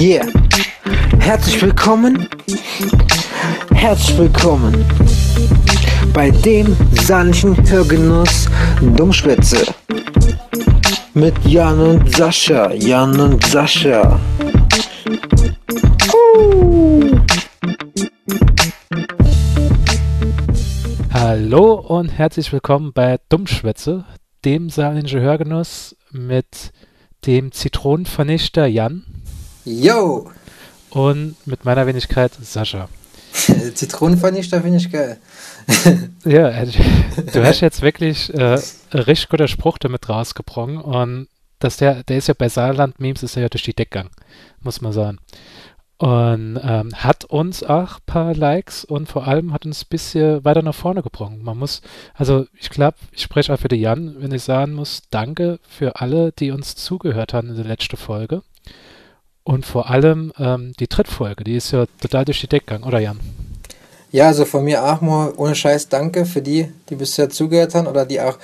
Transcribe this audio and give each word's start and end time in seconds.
Yeah. 0.00 0.26
Herzlich 1.18 1.60
willkommen. 1.60 2.26
Herzlich 3.74 4.16
willkommen 4.16 4.82
bei 6.14 6.30
dem 6.30 6.74
sanften 6.92 7.54
Hörgenuss 7.68 8.48
Dummschwätze. 8.96 9.62
Mit 11.12 11.34
Jan 11.44 11.78
und 11.78 12.16
Sascha. 12.16 12.72
Jan 12.72 13.20
und 13.20 13.44
Sascha. 13.44 14.18
Uh. 16.14 17.20
Hallo 21.12 21.74
und 21.74 22.08
herzlich 22.08 22.50
willkommen 22.54 22.94
bei 22.94 23.18
Dummschwätze, 23.28 24.06
dem 24.46 24.70
saarländischen 24.70 25.20
Hörgenuss 25.20 25.94
mit 26.10 26.72
dem 27.26 27.52
Zitronenvernichter 27.52 28.66
Jan 28.66 29.04
Yo! 29.64 30.30
und 30.90 31.36
mit 31.46 31.64
meiner 31.64 31.86
Wenigkeit 31.86 32.32
Sascha. 32.40 32.88
Zitronenvernichter 33.74 34.60
finde 34.60 34.78
ich 34.78 34.90
geil. 34.90 35.18
Ja, 36.24 36.50
du 36.64 37.44
hast 37.44 37.60
jetzt 37.60 37.80
wirklich 37.80 38.32
äh, 38.34 38.58
richtig 38.92 39.28
guter 39.28 39.48
Spruch 39.48 39.78
damit 39.78 40.08
rausgebrochen 40.08 40.78
und 40.78 41.28
dass 41.60 41.76
der, 41.76 42.02
der 42.02 42.18
ist 42.18 42.28
ja 42.28 42.34
bei 42.36 42.48
Saarland-Memes 42.48 43.22
ist 43.22 43.36
er 43.36 43.42
ja 43.42 43.48
durch 43.48 43.62
die 43.62 43.74
Decke 43.74 43.90
gegangen, 43.90 44.10
muss 44.60 44.80
man 44.80 44.92
sagen. 44.92 45.18
Und 45.98 46.58
ähm, 46.62 46.90
hat 46.94 47.26
uns 47.26 47.62
auch 47.62 47.96
ein 47.96 48.06
paar 48.06 48.34
Likes 48.34 48.84
und 48.84 49.06
vor 49.06 49.28
allem 49.28 49.52
hat 49.52 49.66
uns 49.66 49.84
ein 49.84 49.88
bisschen 49.90 50.42
weiter 50.44 50.62
nach 50.62 50.74
vorne 50.74 51.02
gebracht. 51.02 51.36
Man 51.36 51.58
muss, 51.58 51.82
also 52.14 52.46
ich 52.58 52.70
glaube, 52.70 52.96
ich 53.12 53.22
spreche 53.22 53.52
auch 53.52 53.58
für 53.58 53.68
den 53.68 53.80
Jan, 53.80 54.16
wenn 54.18 54.32
ich 54.32 54.42
sagen 54.42 54.72
muss, 54.72 55.02
danke 55.10 55.60
für 55.68 56.00
alle, 56.00 56.32
die 56.32 56.50
uns 56.50 56.74
zugehört 56.74 57.34
haben 57.34 57.50
in 57.50 57.56
der 57.56 57.66
letzten 57.66 57.98
Folge. 57.98 58.42
Und 59.50 59.66
vor 59.66 59.90
allem 59.90 60.32
ähm, 60.38 60.74
die 60.78 60.86
Drittfolge, 60.86 61.42
die 61.42 61.56
ist 61.56 61.72
ja 61.72 61.86
total 62.00 62.24
durch 62.24 62.40
die 62.40 62.46
Decke 62.46 62.66
gegangen, 62.66 62.84
oder 62.84 63.00
Jan? 63.00 63.18
Ja, 64.12 64.28
also 64.28 64.44
von 64.44 64.62
mir 64.62 64.84
auch 64.84 65.00
mal 65.00 65.32
ohne 65.36 65.56
Scheiß 65.56 65.88
danke 65.88 66.24
für 66.24 66.40
die, 66.40 66.72
die 66.88 66.94
bisher 66.94 67.30
zugehört 67.30 67.74
haben 67.74 67.88
oder 67.88 68.06
die 68.06 68.20
auch 68.20 68.38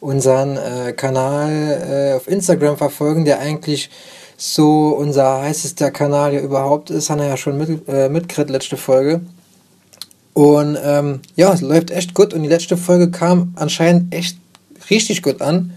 unseren 0.00 0.56
äh, 0.56 0.94
Kanal 0.94 1.50
äh, 1.52 2.16
auf 2.16 2.26
Instagram 2.26 2.78
verfolgen, 2.78 3.26
der 3.26 3.40
eigentlich 3.40 3.90
so 4.38 4.96
unser 4.98 5.42
heißester 5.42 5.90
Kanal 5.90 6.32
ja 6.32 6.40
überhaupt 6.40 6.88
ist, 6.88 7.10
haben 7.10 7.20
wir 7.20 7.28
ja 7.28 7.36
schon 7.36 7.58
mit, 7.58 7.86
äh, 7.86 8.08
mitgekriegt, 8.08 8.48
letzte 8.48 8.78
Folge. 8.78 9.20
Und 10.32 10.78
ähm, 10.82 11.20
ja, 11.34 11.52
es 11.52 11.60
läuft 11.60 11.90
echt 11.90 12.14
gut 12.14 12.32
und 12.32 12.42
die 12.42 12.48
letzte 12.48 12.78
Folge 12.78 13.10
kam 13.10 13.52
anscheinend 13.56 14.14
echt 14.14 14.38
richtig 14.88 15.22
gut 15.22 15.42
an. 15.42 15.74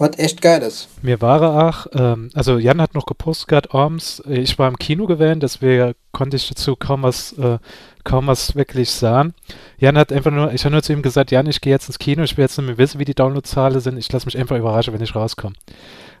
Was 0.00 0.18
echt 0.18 0.40
geil 0.40 0.62
ist. 0.62 0.88
Mir 1.02 1.20
war 1.20 1.68
auch, 1.68 1.86
ähm, 1.92 2.30
also 2.32 2.56
Jan 2.56 2.80
hat 2.80 2.94
noch 2.94 3.04
gepostet 3.04 3.48
gehabt, 3.48 3.74
abends, 3.74 4.20
äh, 4.26 4.38
ich 4.38 4.58
war 4.58 4.66
im 4.66 4.78
Kino 4.78 5.04
gewesen, 5.06 5.40
deswegen 5.40 5.92
konnte 6.10 6.38
ich 6.38 6.48
dazu 6.48 6.74
kaum 6.74 7.02
was, 7.02 7.34
äh, 7.34 7.58
kaum 8.02 8.26
was 8.26 8.56
wirklich 8.56 8.90
sagen. 8.90 9.34
Jan 9.76 9.98
hat 9.98 10.10
einfach 10.10 10.30
nur, 10.30 10.54
ich 10.54 10.64
habe 10.64 10.72
nur 10.72 10.82
zu 10.82 10.94
ihm 10.94 11.02
gesagt, 11.02 11.30
Jan, 11.32 11.46
ich 11.46 11.60
gehe 11.60 11.74
jetzt 11.74 11.88
ins 11.88 11.98
Kino, 11.98 12.22
ich 12.22 12.38
will 12.38 12.44
jetzt 12.44 12.56
nicht 12.56 12.66
mehr 12.66 12.78
wissen, 12.78 12.98
wie 12.98 13.04
die 13.04 13.14
Downloadzahlen 13.14 13.78
sind, 13.80 13.98
ich 13.98 14.10
lasse 14.10 14.24
mich 14.24 14.38
einfach 14.38 14.56
überraschen, 14.56 14.94
wenn 14.94 15.02
ich 15.02 15.14
rauskomme. 15.14 15.56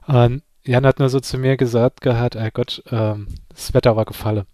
Und 0.06 0.42
Jan 0.62 0.84
hat 0.84 0.98
nur 0.98 1.08
so 1.08 1.18
zu 1.18 1.38
mir 1.38 1.56
gesagt 1.56 2.02
gehabt, 2.02 2.34
ey 2.34 2.50
Gott, 2.52 2.82
ähm, 2.90 3.28
das 3.48 3.72
Wetter 3.72 3.96
war 3.96 4.04
gefallen. 4.04 4.44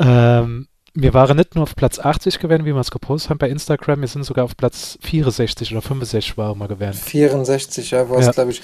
Ähm, 0.00 0.66
wir 0.94 1.14
waren 1.14 1.36
nicht 1.36 1.54
nur 1.54 1.62
auf 1.62 1.74
Platz 1.74 1.98
80 1.98 2.38
gewesen, 2.38 2.64
wie 2.64 2.74
wir 2.74 2.80
es 2.80 2.90
gepostet 2.90 3.30
haben 3.30 3.38
bei 3.38 3.48
Instagram, 3.48 4.00
wir 4.02 4.08
sind 4.08 4.24
sogar 4.24 4.44
auf 4.44 4.56
Platz 4.56 4.98
64 5.02 5.72
oder 5.72 5.82
65 5.82 6.36
waren 6.36 6.58
wir 6.58 6.68
gewesen. 6.68 7.00
64, 7.02 7.90
ja, 7.92 8.08
war 8.08 8.18
es, 8.18 8.26
Ja. 8.26 8.32
glaube 8.32 8.50
ich. 8.50 8.62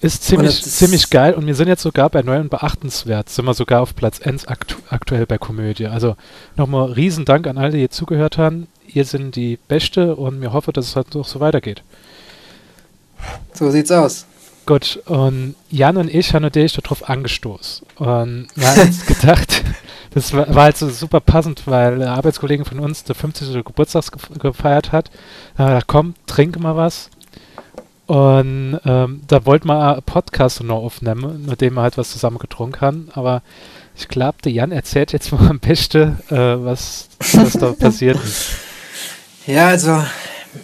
Ist 0.00 0.24
ziemlich, 0.24 0.62
ziemlich 0.62 1.08
geil 1.08 1.32
und 1.34 1.46
wir 1.46 1.54
sind 1.54 1.68
jetzt 1.68 1.82
sogar 1.82 2.10
bei 2.10 2.20
neu 2.22 2.38
und 2.38 2.50
beachtenswert, 2.50 3.30
sind 3.30 3.46
wir 3.46 3.54
sogar 3.54 3.80
auf 3.80 3.94
Platz 3.94 4.20
1 4.20 4.46
aktu 4.48 4.76
aktuell 4.90 5.24
bei 5.24 5.38
Komödie. 5.38 5.86
Also 5.86 6.16
nochmal 6.56 6.92
riesen 6.92 7.24
Dank 7.24 7.46
an 7.46 7.56
alle, 7.56 7.70
die 7.70 7.78
hier 7.78 7.90
zugehört 7.90 8.36
haben. 8.36 8.66
Ihr 8.86 9.06
sind 9.06 9.34
die 9.34 9.58
Beste 9.68 10.14
und 10.16 10.40
wir 10.42 10.52
hoffen, 10.52 10.72
dass 10.74 10.88
es 10.88 10.96
halt 10.96 11.14
noch 11.14 11.26
so 11.26 11.40
weitergeht. 11.40 11.82
So 13.54 13.70
sieht's 13.70 13.90
aus. 13.90 14.26
Gut, 14.66 15.00
und 15.06 15.54
Jan 15.70 15.96
und 15.96 16.12
ich 16.14 16.34
haben 16.34 16.42
natürlich 16.42 16.74
darauf 16.74 17.08
angestoßen. 17.08 17.86
Und 17.96 18.48
wir 18.54 18.66
haben 18.66 18.80
uns 18.82 19.06
gedacht, 19.06 19.62
das 20.14 20.32
war, 20.32 20.52
war 20.54 20.64
halt 20.64 20.76
so 20.76 20.88
super 20.88 21.20
passend, 21.20 21.66
weil 21.66 21.94
eine 21.94 22.10
Arbeitskollegin 22.10 22.64
von 22.64 22.78
uns 22.80 23.04
der 23.04 23.14
50. 23.14 23.64
Geburtstag 23.64 24.04
gef- 24.04 24.38
gefeiert 24.38 24.92
hat. 24.92 25.10
Da 25.56 25.64
haben 25.64 25.68
wir 25.70 25.74
gedacht, 25.74 25.86
komm, 25.88 26.14
trink 26.26 26.58
mal 26.58 26.76
was. 26.76 27.10
Und 28.06 28.80
ähm, 28.84 29.22
da 29.26 29.46
wollten 29.46 29.66
wir 29.68 29.80
einen 29.94 30.02
Podcast 30.02 30.62
noch 30.62 30.76
aufnehmen, 30.82 31.46
mit 31.46 31.60
dem 31.62 31.74
wir 31.74 31.82
halt 31.82 31.96
was 31.96 32.10
zusammen 32.10 32.38
getrunken 32.38 32.80
haben. 32.82 33.08
Aber 33.14 33.42
ich 33.96 34.08
glaube, 34.08 34.38
der 34.44 34.52
Jan 34.52 34.72
erzählt 34.72 35.12
jetzt 35.12 35.32
mal 35.32 35.48
am 35.48 35.58
besten, 35.58 36.18
äh, 36.30 36.34
was, 36.64 37.08
was 37.32 37.54
da 37.54 37.72
passiert 37.78 38.22
ist. 38.22 38.50
Ja, 39.46 39.68
also, 39.68 40.04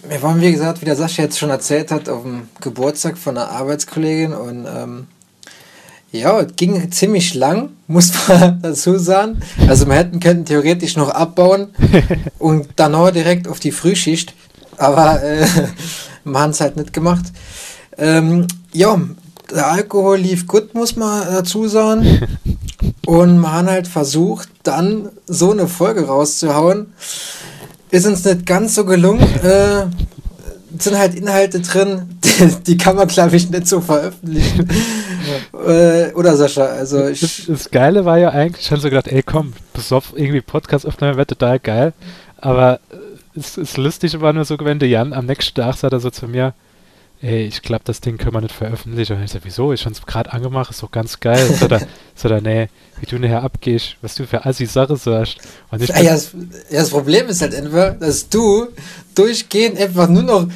wir 0.07 0.21
waren, 0.21 0.39
wie 0.39 0.51
gesagt, 0.51 0.81
wie 0.81 0.85
der 0.85 0.95
Sascha 0.95 1.23
jetzt 1.23 1.39
schon 1.39 1.49
erzählt 1.49 1.91
hat, 1.91 2.09
auf 2.09 2.21
dem 2.23 2.47
Geburtstag 2.61 3.17
von 3.17 3.37
einer 3.37 3.49
Arbeitskollegin 3.49 4.33
und 4.33 4.65
ähm, 4.67 5.07
ja, 6.11 6.41
es 6.41 6.55
ging 6.55 6.91
ziemlich 6.91 7.33
lang, 7.33 7.69
muss 7.87 8.11
man 8.27 8.61
dazu 8.61 8.97
sagen. 8.97 9.41
Also, 9.67 9.87
wir 9.87 9.95
hätten 9.95 10.19
können 10.19 10.45
theoretisch 10.45 10.97
noch 10.97 11.09
abbauen 11.09 11.69
und 12.39 12.67
dann 12.75 12.95
auch 12.95 13.11
direkt 13.11 13.47
auf 13.47 13.59
die 13.59 13.71
Frühschicht, 13.71 14.33
aber 14.77 15.23
äh, 15.23 15.45
wir 16.23 16.39
haben 16.39 16.51
es 16.51 16.61
halt 16.61 16.77
nicht 16.77 16.93
gemacht. 16.93 17.25
Ähm, 17.97 18.47
ja, 18.73 18.99
der 19.51 19.67
Alkohol 19.67 20.17
lief 20.17 20.47
gut, 20.47 20.73
muss 20.73 20.95
man 20.95 21.25
dazu 21.25 21.67
sagen. 21.67 22.21
Und 23.05 23.39
wir 23.39 23.51
haben 23.51 23.69
halt 23.69 23.87
versucht, 23.87 24.49
dann 24.63 25.09
so 25.27 25.51
eine 25.51 25.67
Folge 25.67 26.05
rauszuhauen. 26.07 26.93
Ist 27.89 28.05
uns 28.05 28.23
nicht 28.23 28.45
ganz 28.45 28.75
so 28.75 28.85
gelungen. 28.85 29.21
Äh, 29.43 29.87
sind 30.79 30.97
halt 30.97 31.15
Inhalte 31.15 31.59
drin, 31.59 32.03
die, 32.23 32.47
die 32.65 32.77
kann 32.77 32.95
man, 32.95 33.07
glaube 33.07 33.35
ich, 33.35 33.49
nicht 33.49 33.67
so 33.67 33.81
veröffentlichen. 33.81 34.67
Äh, 35.53 36.13
oder 36.13 36.35
Sascha, 36.35 36.65
also 36.65 36.99
Das, 36.99 37.21
ich. 37.21 37.45
das 37.47 37.69
Geile 37.71 38.05
war 38.05 38.17
ja 38.17 38.29
eigentlich, 38.29 38.65
ich 38.65 38.71
habe 38.71 38.81
so 38.81 38.89
gedacht, 38.89 39.07
ey 39.07 39.23
komm, 39.23 39.53
besoff 39.73 40.13
irgendwie 40.15 40.41
Podcast-Aufnahme 40.41 41.17
wäre 41.17 41.27
total 41.27 41.59
geil. 41.59 41.93
Aber 42.37 42.79
äh, 42.91 43.39
es 43.39 43.57
ist 43.57 43.77
lustig 43.77 44.19
war 44.19 44.33
nur 44.33 44.45
so 44.45 44.57
gewesen, 44.57 44.79
der 44.79 44.89
Jan 44.89 45.13
am 45.13 45.25
nächsten 45.25 45.55
Tag 45.55 45.75
sagt 45.75 45.93
er 45.93 45.99
so 45.99 46.09
zu 46.09 46.27
mir, 46.27 46.53
ey, 47.21 47.45
ich 47.45 47.61
glaube, 47.61 47.83
das 47.85 48.01
Ding 48.01 48.17
können 48.17 48.33
wir 48.33 48.41
nicht 48.41 48.55
veröffentlichen. 48.55 49.17
Und 49.17 49.23
ich 49.23 49.31
sag, 49.31 49.41
wieso? 49.43 49.73
Ich 49.73 49.85
hab's 49.85 50.05
gerade 50.05 50.33
angemacht, 50.33 50.71
ist 50.71 50.81
doch 50.81 50.91
ganz 50.91 51.19
geil. 51.19 51.53
So 51.59 51.67
da, 51.67 51.79
so 52.15 52.29
da, 52.29 52.41
nee, 52.41 52.67
wie 52.99 53.05
du 53.05 53.19
nachher 53.19 53.43
abgehst, 53.43 53.95
was 54.01 54.15
du 54.15 54.25
für 54.25 54.45
assi 54.45 54.65
Sache 54.65 54.95
sagst. 54.97 55.37
Und 55.69 55.83
ich 55.83 55.89
Ja, 55.89 56.01
ja, 56.01 56.13
das, 56.13 56.31
ja, 56.69 56.79
das 56.79 56.89
Problem 56.89 57.27
ist 57.27 57.41
halt 57.41 57.53
einfach, 57.53 57.97
dass 57.99 58.27
du 58.27 58.67
durchgehend 59.15 59.79
einfach 59.79 60.07
nur 60.07 60.23
noch 60.23 60.47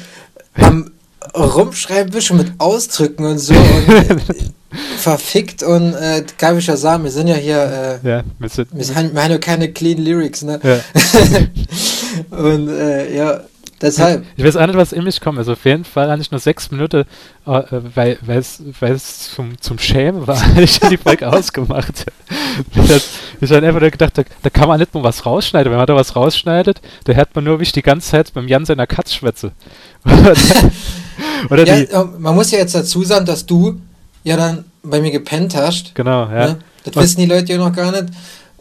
am 0.54 0.90
Rumschreiben 1.34 2.12
bist 2.12 2.30
und 2.30 2.38
mit 2.38 2.52
Ausdrücken 2.58 3.24
und 3.24 3.38
so 3.38 3.54
und 4.08 4.54
verfickt 4.98 5.62
und 5.62 5.94
äh, 5.94 6.24
kann 6.38 6.58
ich 6.58 6.66
ja 6.66 6.76
sagen, 6.76 7.04
wir 7.04 7.10
sind 7.10 7.28
ja 7.28 7.36
hier, 7.36 8.00
äh, 8.04 8.08
ja, 8.08 8.22
wir, 8.38 8.48
sind, 8.48 8.68
wir 8.72 8.94
haben 8.94 9.30
ja 9.30 9.38
keine 9.38 9.72
clean 9.72 9.98
Lyrics, 9.98 10.42
ne? 10.42 10.60
ja. 10.62 10.78
Und 12.30 12.68
äh, 12.68 13.14
ja, 13.14 13.40
deshalb. 13.80 14.24
Ich 14.36 14.44
weiß 14.44 14.56
auch 14.56 14.66
nicht, 14.66 14.76
was 14.76 14.92
in 14.92 15.04
mich 15.04 15.20
kommt. 15.20 15.38
Also 15.38 15.52
auf 15.52 15.64
jeden 15.64 15.84
Fall 15.84 16.10
hatte 16.10 16.22
ich 16.22 16.30
nur 16.30 16.40
sechs 16.40 16.70
Minuten, 16.70 17.04
äh, 17.46 17.62
weil 17.94 18.18
es 18.26 18.62
weil 18.80 18.92
es 18.92 19.34
zum, 19.34 19.60
zum 19.60 19.78
Schämen 19.78 20.26
war, 20.26 20.40
ich 20.58 20.80
die 20.80 20.96
Folge 20.96 21.28
ausgemacht. 21.32 22.06
Ich 23.40 23.50
habe 23.50 23.66
einfach 23.66 23.80
nur 23.80 23.90
gedacht, 23.90 24.18
da, 24.18 24.22
da 24.42 24.50
kann 24.50 24.68
man 24.68 24.80
nicht 24.80 24.94
mal 24.94 25.02
was 25.02 25.26
rausschneiden. 25.26 25.70
Wenn 25.70 25.78
man 25.78 25.86
da 25.86 25.94
was 25.94 26.16
rausschneidet, 26.16 26.80
da 27.04 27.12
hört 27.12 27.34
man 27.34 27.44
nur, 27.44 27.58
wie 27.60 27.64
ich 27.64 27.72
die 27.72 27.82
ganze 27.82 28.10
Zeit 28.10 28.32
beim 28.32 28.48
Jan 28.48 28.64
seiner 28.64 28.86
Katz 28.86 29.14
schwätze. 29.14 29.52
Oder 31.50 31.66
Ja, 31.66 32.04
die, 32.04 32.18
man 32.18 32.34
muss 32.34 32.50
ja 32.50 32.58
jetzt 32.58 32.74
dazu 32.74 33.02
sagen, 33.04 33.26
dass 33.26 33.46
du 33.46 33.80
ja 34.26 34.36
dann 34.36 34.64
bei 34.82 35.00
mir 35.00 35.10
gepennt 35.10 35.54
hast. 35.56 35.94
genau, 35.94 36.24
ja. 36.24 36.46
Ne? 36.48 36.58
Das 36.84 36.94
Und- 36.96 37.02
wissen 37.02 37.20
die 37.20 37.26
Leute 37.26 37.52
ja 37.52 37.58
noch 37.58 37.72
gar 37.74 37.90
nicht. 37.92 38.06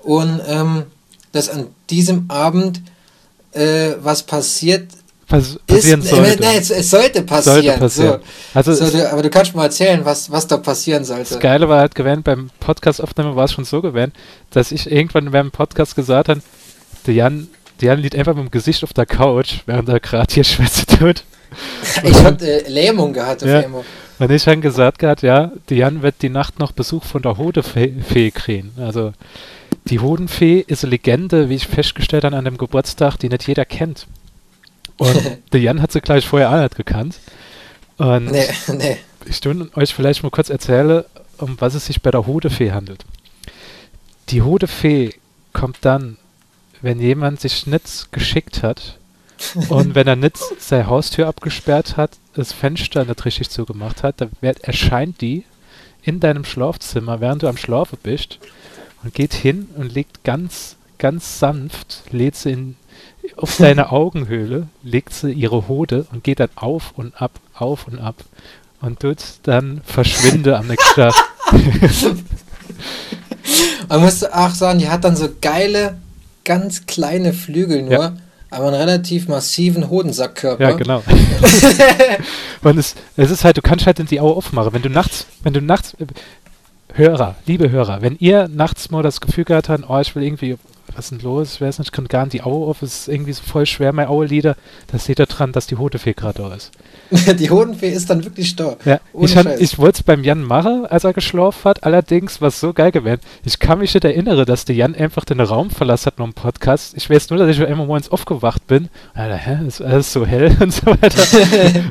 Und 0.04 0.42
ähm, 0.48 0.84
dass 1.32 1.50
an 1.50 1.68
diesem 1.90 2.26
Abend 2.30 2.82
äh, 3.52 3.94
was 4.02 4.24
passiert 4.24 4.90
Pass, 5.28 5.50
ist. 5.56 5.66
passieren 5.68 6.02
Äh, 6.02 6.06
sollte. 6.06 6.42
nein, 6.44 6.58
es, 6.60 6.70
es 6.70 6.90
sollte 6.90 7.24
passieren. 7.24 7.64
Sollte 7.64 7.80
passieren. 7.80 8.20
Also 8.54 8.74
So. 8.74 8.86
es- 8.86 8.92
So, 8.92 8.98
du, 8.98 9.12
aber 9.12 9.22
du 9.24 9.30
kannst 9.30 9.56
mal 9.56 9.64
erzählen, 9.66 10.04
was, 10.06 10.30
was 10.32 10.46
da 10.48 10.58
passieren 10.58 11.04
sollte. 11.04 11.34
Das 11.34 11.40
Geile 11.40 11.68
war 11.70 11.80
halt 11.80 11.96
gewesen, 11.96 12.22
beim 12.24 12.50
Podcast-Aufnahme 12.60 13.36
war 13.36 13.46
es 13.46 13.52
schon 13.54 13.66
so 13.66 13.82
gewesen, 13.82 14.14
dass 14.52 14.72
ich 14.72 14.92
irgendwann 14.92 15.32
beim 15.32 15.52
Podcast 15.52 15.96
gesagt 15.96 16.30
habe, 16.30 16.42
der 17.08 17.14
Jan, 17.16 17.48
der 17.82 17.90
Jan 17.90 18.00
liegt 18.02 18.16
einfach 18.16 18.36
mit 18.36 18.46
dem 18.46 18.52
Gesicht 18.52 18.84
auf 18.84 18.94
der 18.94 19.06
Couch, 19.06 19.62
während 19.66 19.90
er 19.90 20.00
gerade 20.00 20.32
hier 20.34 20.44
Schwätze 20.44 20.86
tut. 20.86 21.24
Ich 22.04 22.24
hatte 22.24 22.66
äh, 22.66 22.70
Lähmung 22.70 23.14
gehabt 23.14 23.44
auf 23.44 23.50
Ja. 23.50 23.60
einmal. 23.60 23.84
Und 24.18 24.32
ich 24.32 24.48
habe 24.48 24.58
gesagt 24.60 25.00
gehabt, 25.00 25.22
ja, 25.24 25.52
Jan 25.70 26.02
wird 26.02 26.16
die 26.22 26.30
Nacht 26.30 26.60
noch 26.60 26.72
Besuch 26.72 27.04
von 27.04 27.22
der 27.22 27.38
Hodefee 27.38 27.94
Fee 28.08 28.32
kriegen. 28.32 28.72
Also 28.78 29.12
die 29.86 30.00
Hodenfee 30.00 30.64
ist 30.66 30.84
eine 30.84 30.92
Legende, 30.92 31.50
wie 31.50 31.56
ich 31.56 31.68
festgestellt 31.68 32.24
habe 32.24 32.36
an 32.38 32.46
dem 32.46 32.58
Geburtstag, 32.58 33.18
die 33.18 33.28
nicht 33.30 33.46
jeder 33.48 33.66
kennt. 33.66 34.08
Und 34.98 35.22
der 35.54 35.60
Jan 35.60 35.82
hat 35.82 35.92
sie 35.92 36.00
gleich 36.02 36.26
vorher 36.26 36.50
auch 36.52 36.62
nicht 36.62 36.76
gekannt. 36.78 37.20
Und 37.98 38.32
Nee, 38.32 38.48
nee. 38.78 38.98
ich 39.26 39.44
will 39.44 39.70
euch 39.76 39.94
vielleicht 39.94 40.24
mal 40.24 40.30
kurz 40.30 40.50
erzählen, 40.50 41.04
um 41.38 41.56
was 41.60 41.74
es 41.76 41.86
sich 41.88 42.02
bei 42.02 42.12
der 42.12 42.26
Hodefee 42.26 42.72
handelt. 42.72 43.04
die 44.30 44.42
Hodefee 44.42 45.14
kommt 45.52 45.78
dann, 45.82 46.18
wenn 46.82 47.00
jemand 47.02 47.42
sich 47.42 47.68
nicht 47.68 48.12
geschickt 48.14 48.64
hat 48.64 48.98
und 49.70 49.96
wenn 49.96 50.08
er 50.08 50.16
nicht 50.16 50.38
seine 50.60 50.88
Haustür 50.88 51.28
abgesperrt 51.28 51.98
hat, 51.98 52.12
das 52.34 52.54
Fenster 52.54 53.06
nicht 53.06 53.26
richtig 53.26 53.50
zugemacht 53.50 54.04
hat, 54.04 54.22
dann 54.22 54.32
wird, 54.42 54.62
erscheint 54.62 55.22
die 55.22 55.44
in 56.04 56.20
deinem 56.20 56.46
Schlafzimmer, 56.46 57.20
während 57.22 57.44
du 57.44 57.48
am 57.48 57.58
Schlafen 57.58 57.98
bist 58.02 58.40
und 59.04 59.14
geht 59.14 59.34
hin 59.34 59.70
und 59.76 59.94
legt 59.94 60.24
ganz, 60.24 60.76
ganz 60.98 61.40
sanft, 61.40 62.04
lädt 62.12 62.36
sie 62.36 62.52
in, 62.52 62.76
auf 63.38 63.58
deine 63.58 63.92
Augenhöhle, 63.94 64.68
legt 64.84 65.14
sie 65.14 65.32
ihre 65.32 65.68
Hode 65.68 66.06
und 66.12 66.24
geht 66.24 66.40
dann 66.40 66.50
auf 66.56 66.94
und 66.96 67.20
ab, 67.22 67.32
auf 67.54 67.88
und 67.88 68.00
ab 68.00 68.24
und 68.82 69.00
tut 69.00 69.18
dann 69.44 69.82
verschwinde 69.84 70.58
am 70.58 70.68
nächsten 70.68 70.96
Tag. 70.96 71.16
Man 73.90 74.02
muss 74.02 74.24
auch 74.24 74.52
sagen, 74.52 74.80
die 74.80 74.90
hat 74.90 75.04
dann 75.04 75.16
so 75.16 75.30
geile, 75.42 75.98
ganz 76.44 76.86
kleine 76.86 77.34
Flügel 77.34 77.84
nur, 77.84 77.92
ja. 77.94 78.14
Aber 78.56 78.68
einen 78.68 78.76
relativ 78.76 79.28
massiven 79.28 79.90
Hodensackkörper. 79.90 80.64
Ja, 80.64 80.76
genau. 80.76 81.04
und 82.62 82.78
es, 82.78 82.96
es 83.18 83.32
ist 83.32 83.44
halt, 83.44 83.58
du 83.58 83.62
kannst 83.62 83.86
halt 83.86 84.00
in 84.00 84.08
die 84.08 84.20
Augen 84.20 84.38
aufmachen. 84.38 84.74
Wenn 84.74 84.82
du 84.82 84.90
nachts, 84.90 85.28
wenn 85.44 85.54
du 85.54 85.62
nachts, 85.62 85.96
Hörer, 86.94 87.36
liebe 87.46 87.70
Hörer, 87.70 88.02
wenn 88.02 88.16
ihr 88.20 88.48
nachts 88.48 88.90
mal 88.90 89.04
das 89.04 89.20
Gefühl 89.20 89.44
gehabt 89.44 89.68
habt, 89.68 89.84
oh, 89.90 90.00
ich 90.00 90.16
will 90.16 90.24
irgendwie 90.24 90.58
was 90.94 91.06
ist 91.06 91.12
denn 91.12 91.20
los? 91.20 91.56
Ich 91.56 91.62
weiß 91.62 91.80
nicht, 91.80 91.88
ich 91.88 91.92
kann 91.92 92.08
gar 92.08 92.24
nicht 92.24 92.34
die 92.34 92.42
Augen 92.42 92.66
auf, 92.66 92.82
es 92.82 93.02
ist 93.02 93.08
irgendwie 93.08 93.34
so 93.34 93.44
voll 93.44 93.66
schwer, 93.66 93.94
mein 93.94 94.08
Auge-Lieder. 94.08 94.56
Das 94.88 95.06
seht 95.06 95.20
ihr 95.20 95.26
dran, 95.26 95.52
dass 95.52 95.68
die 95.68 95.78
Hodefee 95.78 96.14
gerade 96.14 96.42
da 96.42 96.54
ist. 96.54 96.72
die 97.40 97.50
Hodenfee 97.50 97.92
ist 97.92 98.10
dann 98.10 98.24
wirklich 98.24 98.56
da. 98.56 98.78
Ja, 98.86 99.00
ich, 99.20 99.36
ich 99.36 99.78
wollte 99.78 99.98
es 99.98 100.04
beim 100.04 100.24
Jan 100.24 100.44
machen, 100.44 100.86
als 100.86 101.04
er 101.04 101.14
geschlafen 101.14 101.64
hat. 101.66 101.84
Allerdings 101.84 102.42
war 102.42 102.50
es 102.50 102.60
so 102.60 102.74
geil 102.74 102.92
gewesen. 102.92 103.22
Ich 103.44 103.60
kann 103.60 103.80
mich 103.80 103.94
nicht 103.94 104.06
erinnern, 104.06 104.46
dass 104.46 104.66
der 104.66 104.76
Jan 104.76 104.96
einfach 104.96 105.26
den 105.26 105.40
Raum 105.40 105.70
verlassen 105.70 106.08
hat 106.08 106.20
noch 106.20 106.26
im 106.26 106.34
Podcast. 106.34 106.96
Ich 106.98 107.10
weiß 107.10 107.30
nur, 107.30 107.40
dass 107.40 107.50
ich 107.50 107.66
einmal 107.66 107.88
morgens 107.88 108.10
aufgewacht 108.10 108.68
bin. 108.68 108.90
Alter, 109.14 109.38
hä, 109.38 109.68
ist 109.68 109.82
alles 109.82 110.12
so 110.12 110.26
hell 110.26 110.56
und 110.60 110.74
so 110.74 110.86
weiter. 110.88 111.24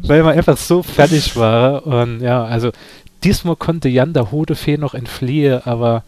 weil 0.06 0.23
man 0.23 0.37
einfach 0.37 0.56
so 0.56 0.82
fertig 0.82 1.37
war. 1.37 1.87
Und 1.87 2.20
ja, 2.20 2.44
also 2.44 2.70
diesmal 3.23 3.56
konnte 3.56 3.88
Jan 3.88 4.12
der 4.12 4.31
Hodefee 4.31 4.76
noch 4.76 4.94
entfliehen, 4.94 5.62
aber 5.64 6.05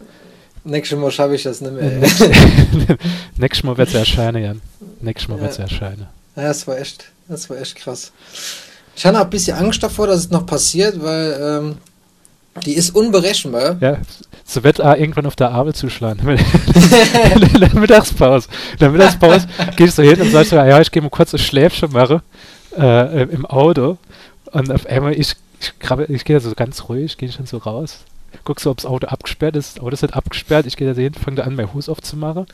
Nächstes 0.63 0.97
Mal 0.97 1.11
schaffe 1.11 1.35
ich 1.35 1.43
das 1.43 1.61
nicht 1.61 1.73
mehr. 1.73 1.91
Nächstes 3.37 3.63
Mal 3.63 3.77
wird 3.77 3.89
es 3.89 3.95
erscheinen, 3.95 4.43
Jan. 4.43 4.61
Nächstes 5.01 5.27
Mal 5.29 5.35
ja. 5.35 5.41
wird 5.41 5.51
es 5.51 5.59
erscheinen. 5.59 6.07
Ja, 6.35 6.43
das 6.43 6.67
war 6.67 6.77
echt, 6.77 7.05
das 7.27 7.49
war 7.49 7.57
echt 7.57 7.75
krass. 7.75 8.11
Ich 8.95 9.05
habe 9.05 9.19
auch 9.19 9.23
ein 9.23 9.29
bisschen 9.29 9.57
Angst 9.57 9.81
davor, 9.83 10.07
dass 10.07 10.19
es 10.19 10.29
noch 10.29 10.45
passiert, 10.45 11.01
weil 11.01 11.37
ähm, 11.39 11.77
die 12.65 12.73
ist 12.73 12.95
unberechenbar. 12.95 13.77
Ja, 13.79 13.97
so 14.43 14.63
wird 14.63 14.81
auch 14.81 14.95
irgendwann 14.95 15.25
auf 15.25 15.35
der 15.35 15.51
Arbeit 15.51 15.77
zuschlagen. 15.77 16.27
in 16.27 17.59
der 17.59 17.75
Mittagspause. 17.75 18.47
In 18.73 18.79
der 18.79 18.89
Mittagspause 18.89 19.47
gehst 19.75 19.97
du 19.97 20.03
hin 20.03 20.19
und 20.21 20.31
sagst, 20.31 20.51
ja, 20.51 20.79
ich 20.79 20.91
gehe 20.91 21.01
mal 21.01 21.09
kurz 21.09 21.33
ein 21.33 21.39
Schläfchen 21.39 21.91
machen 21.91 22.21
äh, 22.77 23.23
im 23.23 23.45
Auto. 23.45 23.97
Und 24.51 24.71
auf 24.71 24.85
einmal, 24.85 25.13
ich, 25.13 25.35
ich, 25.59 26.09
ich 26.09 26.25
gehe 26.25 26.39
so 26.39 26.51
ganz 26.55 26.89
ruhig, 26.89 27.17
gehe 27.17 27.31
schon 27.31 27.45
so 27.45 27.57
raus 27.57 27.99
guck 28.47 28.61
so, 28.61 28.71
ob 28.71 28.77
das 28.77 28.85
Auto 28.85 29.07
abgesperrt 29.07 29.57
ist. 29.57 29.75
Das 29.75 29.83
Auto 29.83 29.93
ist 29.93 30.01
nicht 30.01 30.15
abgesperrt. 30.15 30.65
Ich 30.65 30.77
gehe 30.77 30.91
da 30.91 30.99
hin, 30.99 31.13
fange 31.13 31.37
da 31.37 31.43
an, 31.43 31.55
mein 31.55 31.73
Hus 31.73 31.89
aufzumachen. 31.89 32.45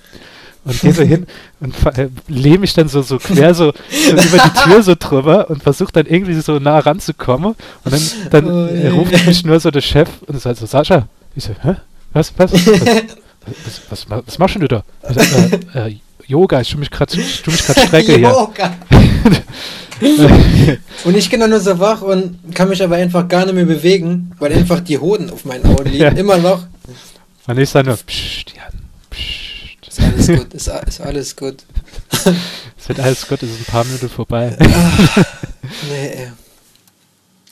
Und 0.66 0.81
gehe 0.81 0.94
so 0.94 1.04
hin 1.04 1.28
und 1.60 1.75
äh, 1.98 2.10
lehne 2.28 2.60
mich 2.60 2.74
dann 2.74 2.88
so, 2.88 3.01
so 3.01 3.19
quer 3.19 3.54
so, 3.54 3.74
so 3.92 4.12
über 4.12 4.38
die 4.38 4.63
Tür 4.63 4.81
so 4.81 4.95
drüber 4.98 5.50
und 5.50 5.62
versuche 5.62 5.92
dann 5.92 6.07
irgendwie 6.07 6.34
so 6.34 6.57
nah 6.57 6.80
ranzukommen. 6.80 7.56
Und 7.84 7.94
dann, 7.94 8.01
dann 8.31 8.48
oh, 8.48 8.74
yeah. 8.74 8.94
ruft 8.94 9.28
mich 9.28 9.45
nur 9.45 9.60
so 9.60 9.69
der 9.72 9.81
Chef 9.81 10.10
und 10.25 10.42
sagt 10.42 10.57
so, 10.57 10.66
Sascha. 10.66 11.07
Ich 11.36 11.44
so, 11.44 11.54
hä? 11.62 11.75
Was, 12.13 12.34
was, 12.38 12.54
was, 12.54 12.66
was, 12.69 13.81
was, 13.89 14.10
was, 14.10 14.39
machst 14.39 14.56
du 14.56 14.68
da? 14.68 14.84
Sag, 15.04 15.75
äh, 15.75 15.89
äh, 15.89 16.00
Yoga, 16.28 16.62
ich 16.62 16.72
tue 16.72 16.80
mich 16.80 16.92
gerade 16.92 17.22
Strecke 17.22 18.18
hier. 18.18 18.34
und 21.06 21.16
ich 21.16 21.30
bin 21.30 21.40
dann 21.40 21.50
nur 21.50 21.60
so 21.60 21.80
wach 21.80 22.02
und 22.02 22.54
kann 22.54 22.70
mich 22.70 22.84
aber 22.84 22.96
einfach 22.96 23.28
gar 23.28 23.46
nicht 23.46 23.56
mehr 23.56 23.66
bewegen, 23.66 24.31
weil 24.40 24.54
einfach 24.54 24.80
die 24.80 24.98
Hoden 24.98 25.30
auf 25.30 25.46
meinen 25.46 25.66
Augen 25.66 25.86
liegen. 25.86 26.04
Ja. 26.04 26.10
Immer 26.10 26.38
noch. 26.38 26.66
Und 27.48 27.60
ich 27.60 27.70
sage 27.70 27.90
nur, 27.90 27.98
psst, 27.98 28.54
Jan, 28.56 28.74
psst. 29.10 29.88
Ist 29.88 30.00
alles 30.00 30.28
gut, 30.28 30.54
ist, 30.54 30.68
ist 30.88 31.02
alles 31.02 31.36
gut. 31.36 31.64
es 32.78 32.90
wird 32.90 33.00
alles 33.00 33.28
gut, 33.28 33.44
es 33.44 33.52
ist 33.52 33.60
ein 33.60 33.66
paar 33.66 33.84
Minuten 33.86 34.10
vorbei. 34.10 34.58
Ach, 34.60 35.25
nee, 35.90 36.31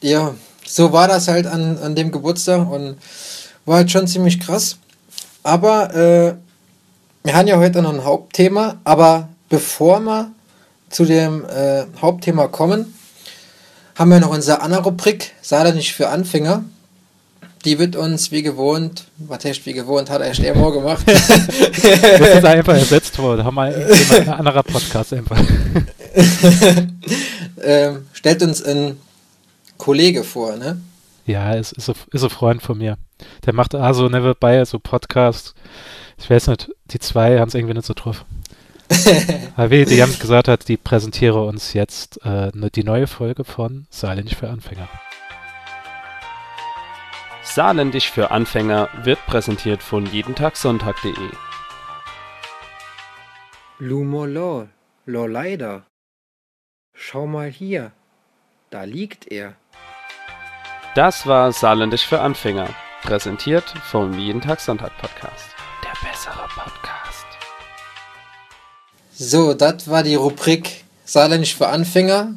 Ja, 0.02 0.34
so 0.66 0.92
war 0.92 1.08
das 1.08 1.28
halt 1.28 1.46
an, 1.46 1.78
an 1.78 1.96
dem 1.96 2.12
Geburtstag 2.12 2.70
und 2.70 2.98
war 3.66 3.78
halt 3.78 3.92
schon 3.92 4.08
ziemlich 4.08 4.40
krass. 4.40 4.78
Aber 5.44 5.94
äh, 5.96 6.34
wir 7.24 7.36
haben 7.36 7.48
ja 7.48 7.58
heute 7.58 7.82
noch 7.82 7.94
ein 7.94 8.04
Hauptthema, 8.04 8.78
aber 8.84 9.30
bevor 9.50 10.00
wir 10.00 10.32
zu 10.90 11.06
dem 11.06 11.46
äh, 11.46 11.86
Hauptthema 12.02 12.48
kommen, 12.48 12.94
haben 13.96 14.10
wir 14.10 14.20
noch 14.20 14.32
unsere 14.32 14.62
Anna-Rubrik, 14.62 15.34
sei 15.42 15.70
nicht 15.72 15.94
für 15.94 16.10
Anfänger. 16.10 16.64
Die 17.64 17.78
wird 17.78 17.96
uns 17.96 18.32
wie 18.32 18.42
gewohnt, 18.42 19.06
was 19.18 19.46
heißt 19.46 19.68
wie 19.68 19.74
gewohnt, 19.74 20.10
hat 20.10 20.22
er 20.22 20.34
immer 20.40 20.72
gemacht. 20.72 21.04
das 21.08 21.18
ist 21.84 22.46
einfach 22.46 22.74
ersetzt 22.74 23.20
worden, 23.20 23.44
haben 23.44 23.54
wir 23.54 23.66
ein 23.66 24.30
anderer 24.30 24.64
Podcast 24.64 25.14
einfach. 25.14 25.40
ähm, 27.62 28.08
stellt 28.14 28.42
uns 28.42 28.64
ein 28.64 28.98
Kollege 29.78 30.24
vor, 30.24 30.56
ne? 30.56 30.82
Ja, 31.28 31.54
ist, 31.54 31.74
ist, 31.74 31.90
ein, 31.90 31.96
ist 32.12 32.24
ein 32.24 32.32
Freund 32.32 32.64
von 32.64 32.80
mir. 32.80 32.98
Der 33.46 33.54
macht 33.54 33.76
also 33.76 34.10
nebenbei 34.10 34.66
so 34.66 34.80
Podcast. 34.80 35.54
Ich 36.22 36.30
weiß 36.30 36.48
nicht, 36.48 36.72
die 36.86 37.00
zwei 37.00 37.40
haben 37.40 37.48
es 37.48 37.56
irgendwie 37.56 37.74
nicht 37.74 37.86
so 37.86 37.96
drauf. 37.96 38.26
Weil 39.56 39.72
wie 39.72 39.86
die 39.86 39.96
Jans 39.96 40.20
gesagt 40.20 40.48
hat, 40.48 40.68
die 40.68 40.78
präsentiere 40.78 41.44
uns 41.44 41.74
jetzt 41.74 42.24
äh, 42.24 42.52
ne, 42.54 42.70
die 42.70 42.84
neue 42.84 43.08
Folge 43.08 43.44
von 43.44 43.88
Saarländisch 43.90 44.36
für 44.36 44.50
Anfänger. 44.50 44.88
Saarländisch 47.42 48.12
für 48.12 48.30
Anfänger 48.30 48.90
wird 49.04 49.26
präsentiert 49.26 49.82
von 49.82 50.06
jedentagsonntag.de. 50.06 51.14
Lumolo, 53.80 54.68
lo 55.08 55.26
leider. 55.26 55.84
Schau 56.94 57.26
mal 57.26 57.50
hier, 57.50 57.94
da 58.70 58.84
liegt 58.84 59.32
er. 59.32 59.56
Das 60.94 61.26
war 61.26 61.52
Saarländisch 61.52 62.06
für 62.06 62.22
Anfänger, 62.22 62.70
präsentiert 63.02 63.74
vom 63.90 64.20
Jeden 64.20 64.42
Tag 64.42 64.60
Sonntag 64.60 64.96
Podcast. 65.00 65.51
Der 65.92 66.10
bessere 66.10 66.48
Podcast. 66.56 67.26
So, 69.14 69.54
das 69.54 69.90
war 69.90 70.04
die 70.04 70.16
Rubrik 70.16 70.86
Saarländisch 71.04 71.56
für 71.56 71.68
Anfänger. 71.68 72.34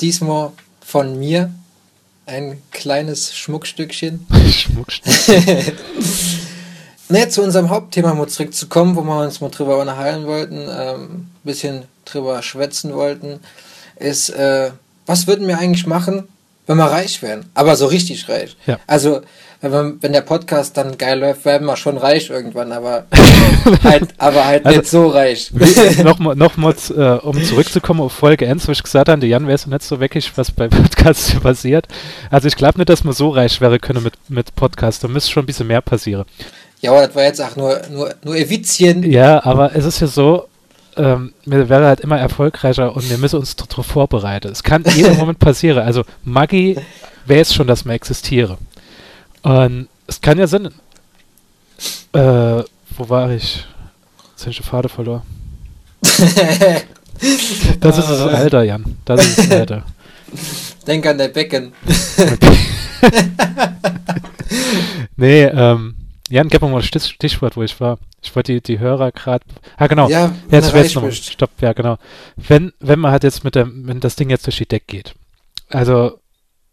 Diesmal 0.00 0.50
von 0.84 1.20
mir 1.20 1.54
ein 2.26 2.60
kleines 2.72 3.36
Schmuckstückchen. 3.36 4.26
Schmuckstückchen. 4.50 5.78
ne, 7.08 7.28
zu 7.28 7.42
unserem 7.42 7.70
Hauptthema 7.70 8.12
mal 8.14 8.28
zurückzukommen, 8.28 8.96
wo 8.96 9.02
wir 9.02 9.20
uns 9.20 9.40
mal 9.40 9.50
drüber 9.50 9.78
unterhalten 9.78 10.26
wollten, 10.26 10.66
ähm, 10.68 11.02
ein 11.04 11.30
bisschen 11.44 11.84
drüber 12.06 12.42
schwätzen 12.42 12.92
wollten, 12.92 13.38
ist, 13.96 14.30
äh, 14.30 14.72
was 15.06 15.28
würden 15.28 15.46
wir 15.46 15.58
eigentlich 15.58 15.86
machen, 15.86 16.26
wenn 16.68 16.76
wir 16.76 16.84
reich 16.84 17.20
wären? 17.22 17.46
Aber 17.54 17.74
so 17.76 17.86
richtig 17.86 18.28
reich. 18.28 18.56
Ja. 18.66 18.78
Also, 18.86 19.22
wenn, 19.60 19.70
man, 19.72 20.02
wenn 20.02 20.12
der 20.12 20.20
Podcast 20.20 20.76
dann 20.76 20.98
geil 20.98 21.18
läuft, 21.18 21.44
werden 21.44 21.66
wir 21.66 21.76
schon 21.76 21.96
reich 21.96 22.30
irgendwann, 22.30 22.70
aber 22.70 23.06
halt, 23.82 24.10
aber 24.18 24.44
halt 24.44 24.66
also, 24.66 24.78
nicht 24.78 24.90
so 24.90 25.08
reich. 25.08 25.50
Nochmal, 26.04 26.36
noch 26.36 26.56
mal, 26.56 26.74
äh, 26.94 27.26
um 27.26 27.42
zurückzukommen 27.42 28.00
auf 28.00 28.12
Folge 28.12 28.46
1, 28.46 28.68
wo 28.68 28.72
ich 28.72 28.82
gesagt 28.82 29.08
habe, 29.08 29.26
Jan 29.26 29.48
wäre 29.48 29.58
so 29.58 29.70
nicht 29.70 29.82
so 29.82 29.98
weckig, 29.98 30.30
was 30.36 30.52
bei 30.52 30.68
Podcasts 30.68 31.34
passiert. 31.40 31.88
Also 32.30 32.46
ich 32.46 32.54
glaube 32.54 32.78
nicht, 32.78 32.90
dass 32.90 33.02
man 33.02 33.14
so 33.14 33.30
reich 33.30 33.60
wäre 33.60 33.78
können 33.78 34.02
mit, 34.02 34.14
mit 34.28 34.54
Podcasts. 34.54 35.00
Da 35.00 35.08
müsste 35.08 35.32
schon 35.32 35.44
ein 35.44 35.46
bisschen 35.46 35.66
mehr 35.66 35.80
passieren. 35.80 36.26
Ja, 36.80 36.92
aber 36.92 37.06
das 37.06 37.16
war 37.16 37.22
jetzt 37.24 37.40
auch 37.40 37.56
nur, 37.56 37.80
nur, 37.90 38.14
nur 38.22 38.36
Evizien. 38.36 39.02
Ja, 39.10 39.42
aber 39.44 39.74
es 39.74 39.84
ist 39.84 40.00
ja 40.00 40.06
so, 40.06 40.48
ähm, 40.98 41.32
wir 41.44 41.68
wären 41.68 41.84
halt 41.84 42.00
immer 42.00 42.18
erfolgreicher 42.18 42.94
und 42.94 43.08
wir 43.08 43.18
müssen 43.18 43.38
uns 43.38 43.56
darauf 43.56 43.86
vorbereiten. 43.86 44.48
Es 44.48 44.62
kann 44.62 44.84
jeden 44.94 45.16
Moment 45.18 45.38
passieren. 45.38 45.78
Also 45.78 46.04
Maggi 46.24 46.76
weiß 47.26 47.54
schon, 47.54 47.66
dass 47.66 47.84
man 47.84 47.94
existiere. 47.96 48.58
Und 49.42 49.88
es 50.06 50.20
kann 50.20 50.38
ja 50.38 50.46
Sinn. 50.46 50.66
Äh, 52.12 52.62
wo 52.96 53.08
war 53.08 53.30
ich? 53.30 53.64
Jetzt 54.30 54.42
habe 54.42 54.50
ich 54.50 54.56
den 54.58 54.64
Vater 54.64 54.88
verloren. 54.88 55.22
das 56.02 57.98
ist 57.98 58.08
das 58.08 58.20
Alter, 58.20 58.62
Jan. 58.62 58.84
Das 59.04 59.24
ist 59.26 59.38
das 59.38 59.50
Alter. 59.50 59.84
Denk 60.86 61.06
an 61.06 61.18
der 61.18 61.28
Becken. 61.28 61.72
nee, 65.16 65.44
ähm, 65.44 65.94
Jan, 66.28 66.48
gib 66.48 66.62
mir 66.62 66.68
mal 66.68 66.82
ein 66.82 66.82
Stichwort, 66.82 67.56
wo 67.56 67.62
ich 67.62 67.80
war. 67.80 67.98
Ich 68.22 68.34
wollte 68.34 68.52
die, 68.52 68.60
die 68.60 68.78
Hörer 68.78 69.12
gerade. 69.12 69.44
Ah, 69.76 69.86
genau. 69.86 70.08
Ja, 70.08 70.34
jetzt 70.50 70.74
weiß 70.74 70.96
noch. 70.96 71.10
Stopp, 71.10 71.50
ja, 71.60 71.72
genau. 71.72 71.96
Wenn, 72.36 72.72
wenn 72.80 72.98
man 72.98 73.12
halt 73.12 73.24
jetzt 73.24 73.44
mit 73.44 73.54
dem, 73.54 73.86
wenn 73.86 74.00
das 74.00 74.16
Ding 74.16 74.28
jetzt 74.28 74.46
durch 74.46 74.58
die 74.58 74.66
Deck 74.66 74.86
geht. 74.86 75.14
Also, 75.70 76.18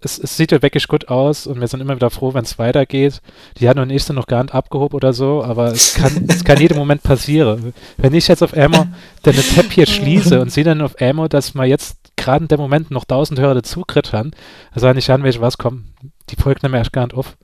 es, 0.02 0.20
es, 0.20 0.38
sieht 0.38 0.52
ja 0.52 0.62
wirklich 0.62 0.88
gut 0.88 1.08
aus 1.08 1.48
und 1.48 1.60
wir 1.60 1.68
sind 1.68 1.82
immer 1.82 1.96
wieder 1.96 2.10
froh, 2.10 2.34
wenn 2.34 2.44
es 2.44 2.60
weitergeht. 2.60 3.22
Die 3.58 3.68
haben 3.70 3.80
und 3.80 3.90
ich 3.90 4.04
sind 4.04 4.16
noch 4.16 4.28
gar 4.28 4.44
nicht 4.44 4.54
abgehoben 4.54 4.96
oder 4.96 5.14
so, 5.14 5.44
aber 5.44 5.72
es 5.72 5.96
kann, 5.96 6.26
es 6.28 6.44
kann 6.44 6.60
jeden 6.60 6.78
Moment 6.78 7.04
passieren. 7.04 7.74
Wenn 7.98 8.14
ich 8.14 8.28
jetzt 8.28 8.44
auf 8.44 8.54
einmal 8.54 8.88
den 9.26 9.36
Tab 9.36 9.72
hier 9.72 9.88
schließe 9.88 10.40
und 10.42 10.52
sehe 10.52 10.64
dann 10.64 10.82
auf 10.82 10.98
einmal, 10.98 11.30
dass 11.30 11.54
man 11.54 11.68
jetzt 11.68 11.98
gerade 12.18 12.44
in 12.44 12.48
dem 12.50 12.60
Moment 12.60 12.92
noch 12.92 13.04
1000 13.04 13.40
Hörer 13.40 13.56
dazugritt 13.56 14.14
haben, 14.14 14.32
dann 14.74 14.82
sage 14.82 15.00
ich 15.00 15.12
an, 15.12 15.24
welche 15.24 15.42
was 15.42 15.58
kommen. 15.58 15.94
Die 16.30 16.36
folgt 16.36 16.64
nämlich 16.64 16.80
erst 16.80 16.94
gar 16.94 17.06
nicht 17.06 17.16
auf. 17.16 17.38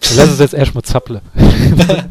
Dann 0.00 0.16
lass 0.16 0.30
es 0.30 0.38
jetzt 0.38 0.54
erstmal 0.54 0.84
zapple. 0.84 1.22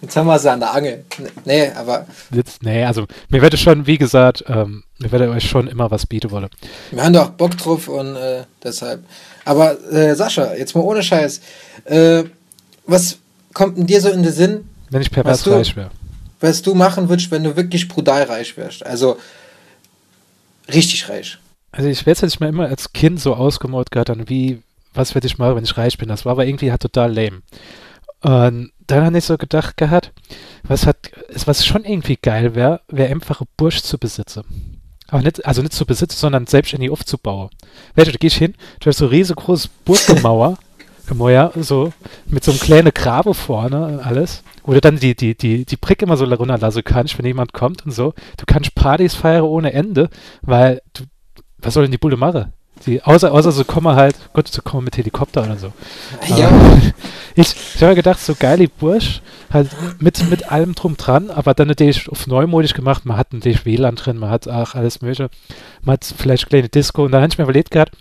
Jetzt 0.00 0.16
haben 0.16 0.26
wir 0.26 0.38
sie 0.38 0.50
an 0.50 0.60
der 0.60 0.74
Angel. 0.74 1.04
Nee, 1.44 1.68
aber. 1.68 2.06
Jetzt, 2.30 2.62
nee, 2.62 2.84
also 2.84 3.06
mir 3.30 3.42
werde 3.42 3.56
schon, 3.56 3.86
wie 3.86 3.98
gesagt, 3.98 4.44
ähm, 4.48 4.84
mir 4.98 5.12
werde 5.12 5.30
euch 5.30 5.48
schon 5.48 5.66
immer 5.66 5.90
was 5.90 6.06
bieten 6.06 6.30
wollen. 6.30 6.48
Wir 6.90 7.02
haben 7.02 7.12
doch 7.12 7.30
Bock 7.30 7.56
drauf 7.56 7.88
und 7.88 8.16
äh, 8.16 8.44
deshalb. 8.62 9.04
Aber 9.44 9.80
äh, 9.90 10.14
Sascha, 10.14 10.54
jetzt 10.54 10.74
mal 10.74 10.82
ohne 10.82 11.02
Scheiß. 11.02 11.40
Äh, 11.84 12.24
was 12.86 13.18
kommt 13.52 13.78
denn 13.78 13.86
dir 13.86 14.00
so 14.00 14.10
in 14.10 14.22
den 14.22 14.32
Sinn? 14.32 14.68
Wenn 14.90 15.02
ich 15.02 15.10
pervers 15.10 15.46
reich 15.46 15.74
wäre. 15.76 15.90
Was 16.40 16.60
du 16.60 16.74
machen 16.74 17.08
würdest, 17.08 17.30
wenn 17.30 17.44
du 17.44 17.56
wirklich 17.56 17.88
brutal 17.88 18.24
reich 18.24 18.56
wärst. 18.56 18.84
Also 18.84 19.16
richtig 20.68 21.08
reich. 21.08 21.38
Also 21.72 21.88
ich 21.88 22.04
werde 22.06 22.26
es 22.26 22.40
mir 22.40 22.48
immer 22.48 22.68
als 22.68 22.92
Kind 22.92 23.20
so 23.20 23.34
ausgemalt 23.34 23.90
gehabt, 23.90 24.10
wie, 24.28 24.62
was 24.94 25.14
werde 25.14 25.26
ich 25.26 25.38
machen, 25.38 25.56
wenn 25.56 25.64
ich 25.64 25.76
reich 25.76 25.98
bin. 25.98 26.08
Das 26.08 26.24
war 26.24 26.32
aber 26.32 26.46
irgendwie 26.46 26.70
halt 26.70 26.82
total 26.82 27.12
lame. 27.12 27.42
Und 28.22 28.72
dann 28.86 29.04
habe 29.04 29.18
ich 29.18 29.24
so 29.24 29.36
gedacht 29.36 29.76
gehabt, 29.76 30.12
was 30.62 30.86
hat, 30.86 31.10
was 31.44 31.66
schon 31.66 31.84
irgendwie 31.84 32.16
geil 32.16 32.54
wäre, 32.54 32.80
wäre 32.88 33.10
einfach 33.10 33.40
ein 33.40 33.48
Bursch 33.56 33.82
zu 33.82 33.98
besitzen. 33.98 34.80
Aber 35.08 35.22
nicht, 35.22 35.44
also 35.44 35.60
nicht 35.60 35.74
zu 35.74 35.84
besitzen, 35.84 36.16
sondern 36.16 36.46
selbstständig 36.46 36.90
aufzubauen. 36.90 37.50
Weißt 37.94 38.08
du, 38.08 38.12
da 38.12 38.18
gehst 38.18 38.36
hin, 38.36 38.54
du 38.80 38.86
hast 38.86 38.98
so 38.98 39.06
riesengroßes 39.06 39.68
Burggemauer, 39.84 40.58
Gemäuer, 41.06 41.52
so, 41.56 41.92
mit 42.26 42.44
so 42.44 42.50
einem 42.50 42.60
kleinen 42.60 42.94
Grabe 42.94 43.34
vorne 43.34 43.84
und 43.84 44.00
alles, 44.00 44.42
du 44.66 44.80
dann 44.80 44.98
die, 44.98 45.14
die, 45.14 45.36
die, 45.36 45.66
die 45.66 45.76
Prick 45.76 46.00
immer 46.00 46.16
so 46.16 46.24
runterlassen 46.24 46.82
kannst, 46.82 47.18
wenn 47.18 47.26
jemand 47.26 47.52
kommt 47.52 47.84
und 47.84 47.92
so. 47.92 48.14
Du 48.38 48.46
kannst 48.46 48.74
Partys 48.74 49.14
feiern 49.14 49.42
ohne 49.42 49.74
Ende, 49.74 50.08
weil 50.40 50.80
du, 50.94 51.04
was 51.58 51.74
soll 51.74 51.84
denn 51.84 51.92
die 51.92 51.98
Bulle 51.98 52.16
machen? 52.16 52.54
Die, 52.86 53.02
außer, 53.02 53.32
außer 53.32 53.52
so 53.52 53.64
kommen 53.64 53.96
halt, 53.96 54.16
Gott, 54.32 54.48
so 54.48 54.62
kommen 54.62 54.84
mit 54.84 54.96
Helikopter 54.96 55.44
oder 55.44 55.56
so. 55.56 55.72
Ja. 56.36 56.50
ich 57.34 57.54
ich 57.74 57.82
habe 57.82 57.94
gedacht, 57.94 58.20
so 58.20 58.34
geile 58.34 58.68
Bursch, 58.68 59.22
halt 59.50 59.70
mit, 60.00 60.28
mit 60.28 60.50
allem 60.50 60.74
drum 60.74 60.96
dran, 60.96 61.30
aber 61.30 61.54
dann 61.54 61.68
natürlich 61.68 62.08
auf 62.08 62.26
neumodisch 62.26 62.74
gemacht. 62.74 63.04
Man 63.04 63.16
hat 63.16 63.32
natürlich 63.32 63.64
WLAN 63.64 63.96
drin, 63.96 64.18
man 64.18 64.30
hat 64.30 64.48
auch 64.48 64.74
alles 64.74 65.00
Mögliche. 65.00 65.30
Man 65.82 65.94
hat 65.94 66.04
vielleicht 66.04 66.48
kleine 66.48 66.68
Disco 66.68 67.04
und 67.04 67.12
da 67.12 67.20
habe 67.20 67.28
ich 67.28 67.38
mir 67.38 67.44
überlegt 67.44 67.70
gehabt, 67.70 67.92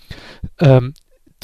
ähm, 0.59 0.93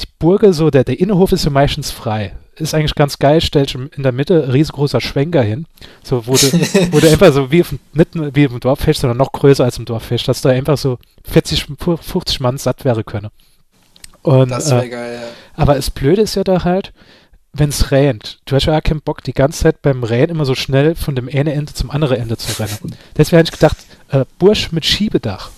die 0.00 0.06
Burge, 0.18 0.52
so 0.52 0.70
der, 0.70 0.84
der 0.84 0.98
Innenhof 0.98 1.32
ist 1.32 1.44
ja 1.44 1.50
meistens 1.50 1.90
frei. 1.90 2.32
Ist 2.60 2.74
eigentlich 2.74 2.94
ganz 2.94 3.18
geil, 3.18 3.40
stellst 3.40 3.74
in 3.74 4.02
der 4.02 4.12
Mitte 4.12 4.44
ein 4.44 4.50
riesengroßer 4.50 5.00
Schwenker 5.00 5.42
hin, 5.42 5.66
so 6.02 6.26
wo 6.26 6.36
du 6.36 7.08
einfach 7.10 7.32
so 7.32 7.50
wie 7.50 7.62
auf, 7.62 7.74
nicht 7.92 8.08
wie 8.14 8.44
im 8.44 8.60
Dorffest, 8.60 9.00
sondern 9.00 9.16
noch 9.16 9.32
größer 9.32 9.64
als 9.64 9.78
im 9.78 9.86
Dorffest, 9.86 10.28
dass 10.28 10.42
da 10.42 10.50
einfach 10.50 10.76
so 10.76 10.98
40, 11.24 11.66
50 11.78 12.40
Mann 12.40 12.58
satt 12.58 12.84
wäre 12.84 13.02
können. 13.02 13.30
Und, 14.22 14.50
das 14.50 14.70
wäre 14.70 14.84
äh, 14.84 14.88
geil, 14.88 15.20
ja. 15.22 15.28
Aber 15.54 15.74
das 15.74 15.90
Blöde 15.90 16.22
ist 16.22 16.34
ja 16.34 16.44
da 16.44 16.64
halt, 16.64 16.92
wenn 17.52 17.70
es 17.70 17.90
rennt. 17.90 18.40
Du 18.44 18.54
hast 18.54 18.66
ja 18.66 18.76
auch 18.76 18.82
keinen 18.82 19.00
Bock, 19.00 19.24
die 19.24 19.32
ganze 19.32 19.62
Zeit 19.62 19.82
beim 19.82 20.04
Rennen 20.04 20.30
immer 20.30 20.44
so 20.44 20.54
schnell 20.54 20.94
von 20.94 21.14
dem 21.14 21.28
einen 21.28 21.48
Ende 21.48 21.72
zum 21.72 21.90
anderen 21.90 22.18
Ende 22.18 22.36
zu 22.36 22.60
rennen. 22.60 22.94
Deswegen 23.16 23.38
habe 23.38 23.44
ich 23.44 23.52
gedacht, 23.52 23.76
äh, 24.10 24.24
Bursch 24.38 24.72
mit 24.72 24.84
Schiebedach, 24.84 25.50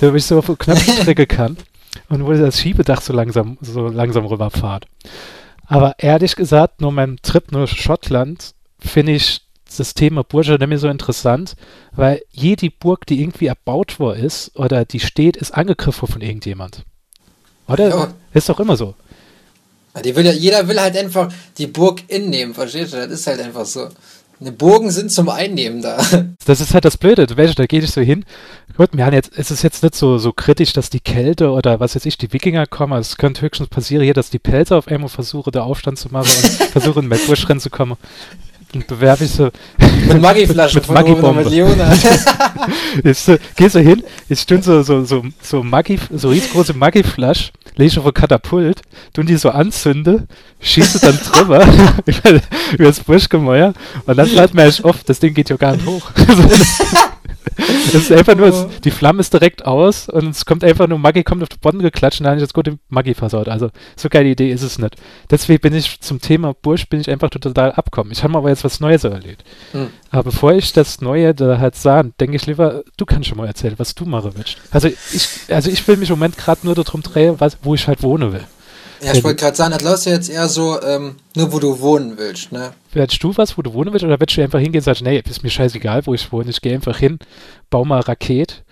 der 0.00 0.14
ich 0.14 0.24
so 0.24 0.38
auf 0.38 0.48
eine 0.48 0.56
Knöpfstrecke 0.56 1.26
kann 1.28 1.56
und 2.08 2.24
wo 2.24 2.32
das 2.32 2.60
Schiebedach 2.60 3.02
so 3.02 3.12
langsam, 3.12 3.58
so 3.60 3.88
langsam 3.88 4.24
rüberfahrt. 4.26 4.86
Aber 5.68 5.94
ehrlich 5.98 6.34
gesagt, 6.34 6.80
nur 6.80 6.92
meinem 6.92 7.20
Trip 7.22 7.52
nur 7.52 7.66
Schottland 7.66 8.54
finde 8.80 9.12
ich 9.12 9.42
das 9.76 9.92
Thema 9.92 10.24
nicht 10.32 10.66
mehr 10.66 10.78
so 10.78 10.88
interessant, 10.88 11.54
weil 11.92 12.22
jede 12.30 12.70
Burg, 12.70 13.06
die 13.06 13.20
irgendwie 13.20 13.46
erbaut 13.46 14.00
worden 14.00 14.24
ist 14.24 14.56
oder 14.56 14.86
die 14.86 15.00
steht, 15.00 15.36
ist 15.36 15.52
angegriffen 15.52 16.08
von 16.08 16.22
irgendjemand. 16.22 16.84
Oder? 17.66 17.88
Ja. 17.90 18.14
Ist 18.32 18.48
doch 18.48 18.60
immer 18.60 18.76
so. 18.76 18.94
Die 20.02 20.16
will 20.16 20.24
ja, 20.24 20.32
jeder 20.32 20.66
will 20.68 20.80
halt 20.80 20.96
einfach 20.96 21.30
die 21.58 21.66
Burg 21.66 22.02
innehmen, 22.08 22.54
verstehst 22.54 22.94
du? 22.94 22.96
Das 22.96 23.20
ist 23.20 23.26
halt 23.26 23.40
einfach 23.40 23.66
so. 23.66 23.88
Ne, 24.40 24.52
Burgen 24.52 24.90
sind 24.90 25.10
zum 25.10 25.28
Einnehmen 25.28 25.82
da. 25.82 25.98
Das 26.46 26.62
ist 26.62 26.72
halt 26.72 26.86
das 26.86 26.96
Blöde. 26.96 27.26
Weißt, 27.36 27.58
da 27.58 27.66
geht 27.66 27.84
es 27.84 27.92
so 27.92 28.00
hin. 28.00 28.24
Gut, 28.76 28.90
wir 28.92 29.04
haben 29.04 29.12
jetzt, 29.12 29.32
es 29.36 29.50
ist 29.50 29.62
jetzt 29.62 29.82
nicht 29.82 29.94
so, 29.94 30.16
so 30.16 30.32
kritisch, 30.32 30.72
dass 30.72 30.88
die 30.88 31.00
Kälte 31.00 31.50
oder 31.50 31.78
was 31.78 31.94
weiß 31.94 32.06
ich, 32.06 32.16
die 32.16 32.32
Wikinger 32.32 32.64
kommen. 32.66 32.98
Es 32.98 33.18
könnte 33.18 33.42
höchstens 33.42 33.68
passieren 33.68 34.02
hier, 34.02 34.14
dass 34.14 34.30
die 34.30 34.38
Pelze 34.38 34.74
auf 34.74 34.88
einmal 34.88 35.10
versuchen, 35.10 35.50
da 35.52 35.62
Aufstand 35.62 35.98
zu 35.98 36.08
machen 36.08 36.30
und 36.42 36.52
versuchen, 36.72 37.12
in 37.12 37.60
zu 37.60 37.68
kommen 37.68 37.96
und 38.74 38.86
bewerbe 38.86 39.24
ich 39.24 39.30
so 39.30 39.50
mit 39.78 40.20
Maggi-Flaschen 40.20 40.80
mit 40.80 40.90
Maggi-Bombe. 40.90 41.42
jetzt 43.02 43.30
gehst 43.56 43.74
du 43.74 43.80
hin, 43.80 44.02
jetzt 44.28 44.42
stehen 44.42 44.62
so, 44.62 44.82
so, 44.82 45.04
so, 45.04 45.24
so 45.40 45.62
Maggi, 45.62 45.98
so 46.10 46.28
riesengroße 46.28 46.74
Maggi-Flaschen, 46.74 47.50
lege 47.76 47.88
ich 47.88 47.98
auf 47.98 48.06
ein 48.06 48.14
Katapult, 48.14 48.82
tun 49.14 49.26
die 49.26 49.36
so 49.36 49.50
anzünde, 49.50 50.26
schieße 50.60 51.00
dann 51.00 51.18
drüber, 51.32 51.66
über 52.04 52.84
das 52.84 53.00
Burschgemäuer 53.00 53.72
und 54.06 54.16
dann 54.16 54.28
bleibt 54.28 54.54
mir 54.54 54.64
echt 54.64 54.84
oft, 54.84 55.08
das 55.08 55.20
Ding 55.20 55.34
geht 55.34 55.48
ja 55.50 55.56
gar 55.56 55.72
nicht 55.72 55.86
hoch. 55.86 56.10
Das 57.92 57.94
ist 57.94 58.12
einfach 58.12 58.36
nur, 58.36 58.48
es, 58.48 58.66
die 58.84 58.90
Flamme 58.90 59.20
ist 59.20 59.32
direkt 59.32 59.64
aus 59.64 60.08
und 60.08 60.28
es 60.28 60.44
kommt 60.44 60.62
einfach 60.62 60.86
nur, 60.86 60.98
Maggi 60.98 61.24
kommt 61.24 61.42
auf 61.42 61.48
den 61.48 61.58
Boden 61.60 61.78
geklatscht 61.80 62.20
und 62.20 62.24
dann 62.24 62.32
habe 62.32 62.38
ich 62.38 62.42
jetzt 62.42 62.54
gut 62.54 62.66
den 62.66 62.78
Maggi 62.88 63.14
versaut. 63.14 63.48
Also, 63.48 63.70
so 63.96 64.08
geile 64.08 64.28
Idee 64.28 64.50
ist 64.50 64.62
es 64.62 64.78
nicht. 64.78 64.96
Deswegen 65.30 65.60
bin 65.60 65.74
ich 65.74 66.00
zum 66.00 66.20
Thema 66.20 66.54
Bursch, 66.54 66.88
bin 66.88 67.00
ich 67.00 67.10
einfach 67.10 67.30
total 67.30 67.72
abkommen. 67.72 68.12
Ich 68.12 68.22
habe 68.22 68.36
aber 68.36 68.50
jetzt 68.50 68.64
was 68.64 68.80
Neues 68.80 69.04
erlebt. 69.04 69.44
Mhm. 69.72 69.88
Aber 70.10 70.24
bevor 70.24 70.52
ich 70.52 70.72
das 70.72 71.00
Neue 71.00 71.34
da 71.34 71.58
halt 71.58 71.74
sah, 71.76 72.02
denke 72.02 72.36
ich 72.36 72.46
lieber, 72.46 72.82
du 72.96 73.06
kannst 73.06 73.28
schon 73.28 73.38
mal 73.38 73.46
erzählen, 73.46 73.74
was 73.78 73.94
du 73.94 74.04
machen 74.04 74.32
willst. 74.36 74.58
Also, 74.70 74.88
ich, 74.88 75.28
also 75.48 75.70
ich 75.70 75.86
will 75.88 75.96
mich 75.96 76.10
im 76.10 76.16
Moment 76.16 76.36
gerade 76.36 76.60
nur 76.64 76.74
darum 76.74 77.02
drehen, 77.02 77.36
was, 77.38 77.58
wo 77.62 77.74
ich 77.74 77.88
halt 77.88 78.02
wohnen 78.02 78.32
will. 78.32 78.44
Ja, 79.00 79.14
ich 79.14 79.22
wollte 79.22 79.40
gerade 79.40 79.56
sagen, 79.56 79.72
das 79.72 79.82
läuft 79.82 80.06
ja 80.06 80.12
jetzt 80.12 80.28
eher 80.28 80.48
so, 80.48 80.80
ähm, 80.82 81.16
nur 81.36 81.52
wo 81.52 81.58
du 81.58 81.78
wohnen 81.80 82.18
willst, 82.18 82.52
ne? 82.52 82.72
Willst 82.92 83.22
du 83.22 83.36
was, 83.36 83.56
wo 83.56 83.62
du 83.62 83.72
wohnen 83.72 83.92
willst, 83.92 84.04
oder 84.04 84.18
willst 84.18 84.36
du 84.36 84.42
einfach 84.42 84.58
hingehen 84.58 84.80
und 84.80 84.84
sagen, 84.84 85.00
nee, 85.04 85.22
ist 85.28 85.42
mir 85.42 85.50
scheißegal, 85.50 86.06
wo 86.06 86.14
ich 86.14 86.32
wohne, 86.32 86.50
ich 86.50 86.60
gehe 86.60 86.74
einfach 86.74 86.98
hin, 86.98 87.18
baue 87.70 87.86
mal 87.86 88.00
Raket 88.00 88.64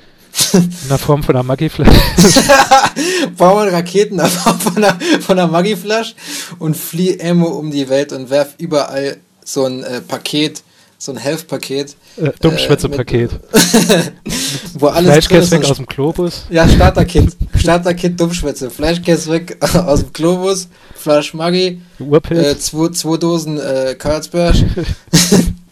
in 0.53 0.89
der 0.89 0.99
Form 0.99 1.23
von 1.23 1.35
einer 1.35 1.45
Maggi-Flasche. 1.45 1.93
baue 3.37 3.55
mal 3.55 3.69
Raketen 3.69 4.13
in 4.13 4.19
der 4.19 4.27
Form 4.27 4.59
von 4.61 4.77
einer, 4.77 4.99
von 5.21 5.39
einer 5.39 5.49
Maggi-Flasche 5.51 6.15
und 6.59 6.77
fliehe 6.77 7.15
immer 7.15 7.55
um 7.55 7.71
die 7.71 7.89
Welt 7.89 8.13
und 8.13 8.31
werf 8.31 8.55
überall 8.59 9.19
so 9.45 9.65
ein 9.65 9.83
äh, 9.83 10.01
Paket 10.01 10.63
so 10.99 11.13
ein 11.13 11.19
Health-Paket. 11.19 11.97
Äh, 12.17 12.31
Dummschwätze-Paket. 12.41 13.31
wo 14.75 14.89
alles 14.89 15.11
Fleischkäse 15.11 15.51
weg 15.53 15.65
aus 15.65 15.77
dem 15.77 15.87
Globus. 15.87 16.45
Ja, 16.51 16.69
Starter-Kit. 16.69 17.37
Starter-Kit 17.57 18.19
Dummschwätze. 18.19 18.71
Fleischkäse 18.71 19.31
weg 19.31 19.59
aus 19.75 20.01
dem 20.01 20.13
Globus. 20.13 20.69
Flasch 20.95 21.35
Maggi. 21.35 21.83
Äh, 22.31 22.57
zwei, 22.57 22.89
zwei 22.89 23.17
Dosen 23.17 23.59
äh, 23.59 23.95
Karlsberg. 23.99 24.57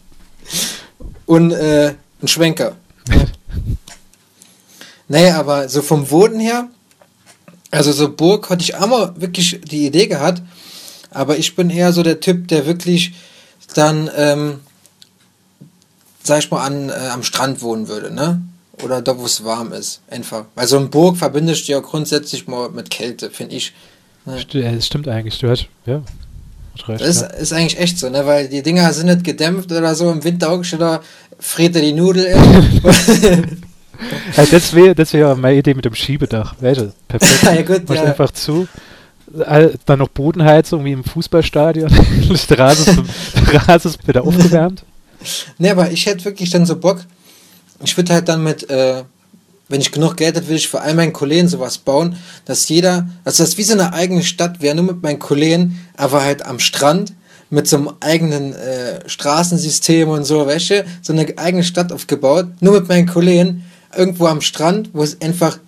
und 1.27 1.53
äh, 1.53 1.95
ein 2.23 2.29
Schwenker. 2.29 2.77
naja, 5.09 5.39
aber 5.39 5.69
so 5.69 5.83
vom 5.83 6.11
Wohnen 6.11 6.41
her, 6.41 6.69
also 7.71 7.93
so 7.93 8.09
Burg 8.15 8.51
hatte 8.51 8.63
ich 8.63 8.77
einmal 8.77 9.15
wirklich 9.21 9.61
die 9.63 9.87
Idee 9.87 10.07
gehabt, 10.07 10.43
aber 11.11 11.39
ich 11.39 11.57
bin 11.57 11.71
eher 11.71 11.93
so 11.93 12.03
der 12.03 12.21
Typ, 12.21 12.49
der 12.49 12.67
wirklich 12.67 13.15
dann 13.75 14.11
ähm, 14.17 14.61
sag 16.25 16.41
ich 16.41 16.51
mal, 16.51 16.65
an, 16.65 16.89
äh, 16.89 17.09
am 17.13 17.23
Strand 17.23 17.63
wohnen 17.63 17.89
würde, 17.89 18.13
ne? 18.13 18.43
Oder 18.83 19.03
da, 19.03 19.17
wo 19.19 19.25
es 19.25 19.45
warm 19.45 19.73
ist. 19.73 20.01
Einfach. 20.11 20.47
Weil 20.57 20.67
so 20.67 20.79
eine 20.79 20.87
Burg 20.87 21.17
verbindest 21.17 21.69
du 21.69 21.73
ja 21.73 21.81
grundsätzlich 21.81 22.49
mal 22.49 22.71
mit 22.71 22.91
Kälte, 22.91 23.31
finde 23.31 23.55
ich. 23.55 23.73
Ne? 24.25 24.45
Das 24.53 24.87
stimmt 24.87 25.07
eigentlich. 25.07 25.39
Du 25.39 25.49
hast, 25.49 25.67
ja. 25.87 26.03
Recht, 26.89 27.01
das 27.01 27.09
ist, 27.09 27.33
ist 27.35 27.53
eigentlich 27.53 27.79
echt 27.79 27.99
so, 27.99 28.09
ne? 28.09 28.27
Weil 28.27 28.49
die 28.49 28.63
Dinger 28.63 28.93
sind 28.93 29.07
nicht 29.07 29.23
gedämpft 29.23 29.71
oder 29.71 29.95
so. 29.95 30.11
Im 30.11 30.25
Winter 30.25 30.51
hockst 30.51 30.73
du 30.73 30.77
da, 30.79 31.03
friert 31.39 31.77
die 31.77 31.93
Nudel 31.93 32.31
ja, 34.37 34.45
das 34.51 34.75
wäre 34.75 34.95
das 34.95 35.13
wär 35.13 35.37
meine 35.37 35.59
Idee 35.59 35.75
mit 35.75 35.85
dem 35.85 35.95
Schiebedach. 35.95 36.57
Weißt 36.61 36.81
du, 36.81 36.93
perfekt. 37.07 37.43
ja, 37.43 37.63
gut, 37.63 37.89
ja. 37.91 38.03
einfach 38.03 38.33
zu. 38.33 38.67
Dann 39.87 39.99
noch 39.99 40.09
Bodenheizung 40.09 40.85
wie 40.85 40.93
im 40.93 41.05
Fußballstadion. 41.05 41.91
der 42.51 42.59
Rasen 42.59 43.91
ist 43.91 44.09
wieder 44.09 44.25
aufgewärmt. 44.25 44.85
Ne, 45.59 45.71
aber 45.71 45.91
ich 45.91 46.07
hätte 46.07 46.25
wirklich 46.25 46.51
dann 46.51 46.67
so 46.67 46.77
Bock. 46.77 47.01
Ich 47.85 47.97
würde 47.97 48.13
halt 48.13 48.29
dann 48.29 48.43
mit, 48.43 48.69
äh, 48.71 49.05
wenn 49.69 49.81
ich 49.81 49.93
genug 49.93 50.17
Geld 50.17 50.37
hätte, 50.37 50.47
würde 50.47 50.57
ich 50.57 50.69
für 50.69 50.81
all 50.81 50.95
meinen 50.95 51.13
Kollegen 51.13 51.49
sowas 51.49 51.79
bauen, 51.79 52.17
dass 52.45 52.69
jeder, 52.69 53.09
also 53.25 53.43
das 53.43 53.59
wie 53.59 53.63
so 53.63 53.73
eine 53.73 53.93
eigene 53.93 54.23
Stadt 54.23 54.61
wäre, 54.61 54.75
nur 54.75 54.85
mit 54.85 55.03
meinen 55.03 55.19
Kollegen, 55.19 55.81
aber 55.97 56.23
halt 56.23 56.45
am 56.45 56.59
Strand 56.59 57.13
mit 57.51 57.69
so 57.69 57.77
einem 57.77 57.91
eigenen 58.01 58.53
äh, 58.55 59.09
Straßensystem 59.09 60.09
und 60.09 60.25
so, 60.25 60.47
welche, 60.47 60.85
so 61.03 61.13
eine 61.13 61.27
eigene 61.39 61.65
Stadt 61.65 61.93
aufgebaut, 61.93 62.47
nur 62.61 62.75
mit 62.81 62.89
meinen 62.89 63.07
Kollegen, 63.07 63.65
irgendwo 63.97 64.27
am 64.27 64.41
Strand, 64.41 64.91
wo 64.93 65.03
es 65.03 65.21
einfach 65.21 65.59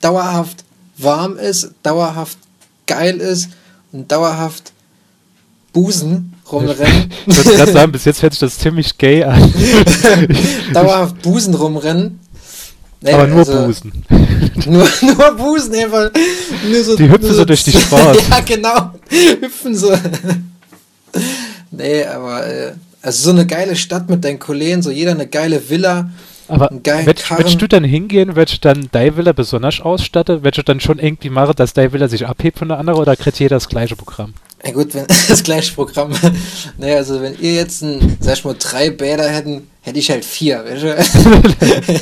dauerhaft 0.00 0.64
warm 0.98 1.38
ist, 1.38 1.70
dauerhaft 1.82 2.38
geil 2.86 3.18
ist 3.18 3.48
und 3.92 4.10
dauerhaft 4.12 4.72
Busen 5.72 6.33
rumrennen. 6.50 7.10
Ich 7.26 7.36
würde 7.44 7.56
gerade 7.56 7.72
sagen, 7.72 7.92
bis 7.92 8.04
jetzt 8.04 8.22
hört 8.22 8.32
sich 8.32 8.40
das 8.40 8.58
ziemlich 8.58 8.96
gay 8.98 9.24
an. 9.24 9.52
dauerhaft 10.74 11.22
Busen 11.22 11.54
rumrennen. 11.54 12.20
Nee, 13.00 13.12
Aber 13.12 13.26
nur 13.26 13.40
also, 13.40 13.66
Busen. 13.66 13.92
Nur, 14.66 14.88
nur 15.02 15.36
Busen 15.36 15.74
einfach. 15.74 16.10
Nur 16.66 16.84
so, 16.84 16.96
die 16.96 17.10
hüpfen 17.10 17.28
so, 17.28 17.34
so 17.34 17.44
durch 17.44 17.62
die 17.62 17.72
Straße. 17.72 18.20
ja, 18.30 18.40
genau. 18.40 18.92
Hüpfen 19.40 19.76
so. 19.76 19.92
nee, 21.70 22.04
aber 22.04 22.46
äh, 22.46 22.72
also 23.02 23.24
so 23.24 23.30
eine 23.30 23.46
geile 23.46 23.76
Stadt 23.76 24.08
mit 24.08 24.24
deinen 24.24 24.38
Kollegen, 24.38 24.80
so 24.80 24.90
jeder 24.90 25.10
eine 25.10 25.26
geile 25.26 25.68
Villa. 25.68 26.10
Aber 26.48 26.70
willst 26.70 27.62
du 27.62 27.68
dann 27.68 27.84
hingehen, 27.84 28.36
welche 28.36 28.60
dann 28.60 28.88
deine 28.92 29.16
Villa 29.16 29.32
besonders 29.32 29.80
ausstatte, 29.80 30.42
welche 30.42 30.62
dann 30.62 30.80
schon 30.80 30.98
irgendwie 30.98 31.30
mache, 31.30 31.54
dass 31.54 31.72
deine 31.72 31.92
Villa 31.92 32.08
sich 32.08 32.26
abhebt 32.26 32.58
von 32.58 32.68
der 32.68 32.78
anderen 32.78 33.00
oder 33.00 33.16
kriegt 33.16 33.38
jeder 33.38 33.56
das 33.56 33.68
gleiche 33.68 33.96
Programm? 33.96 34.34
Ja 34.64 34.72
gut, 34.72 34.94
wenn 34.94 35.06
das 35.28 35.42
gleiche 35.42 35.74
Programm. 35.74 36.12
naja, 36.78 36.96
also 36.96 37.20
wenn 37.20 37.38
ihr 37.40 37.54
jetzt 37.54 37.82
ein, 37.82 38.16
sag 38.20 38.34
ich 38.34 38.44
mal, 38.44 38.56
drei 38.58 38.90
Bäder 38.90 39.28
hätten, 39.28 39.68
hätte 39.82 39.98
ich 39.98 40.10
halt 40.10 40.24
vier, 40.24 40.64
weißt 40.64 40.82
du? 40.82 42.00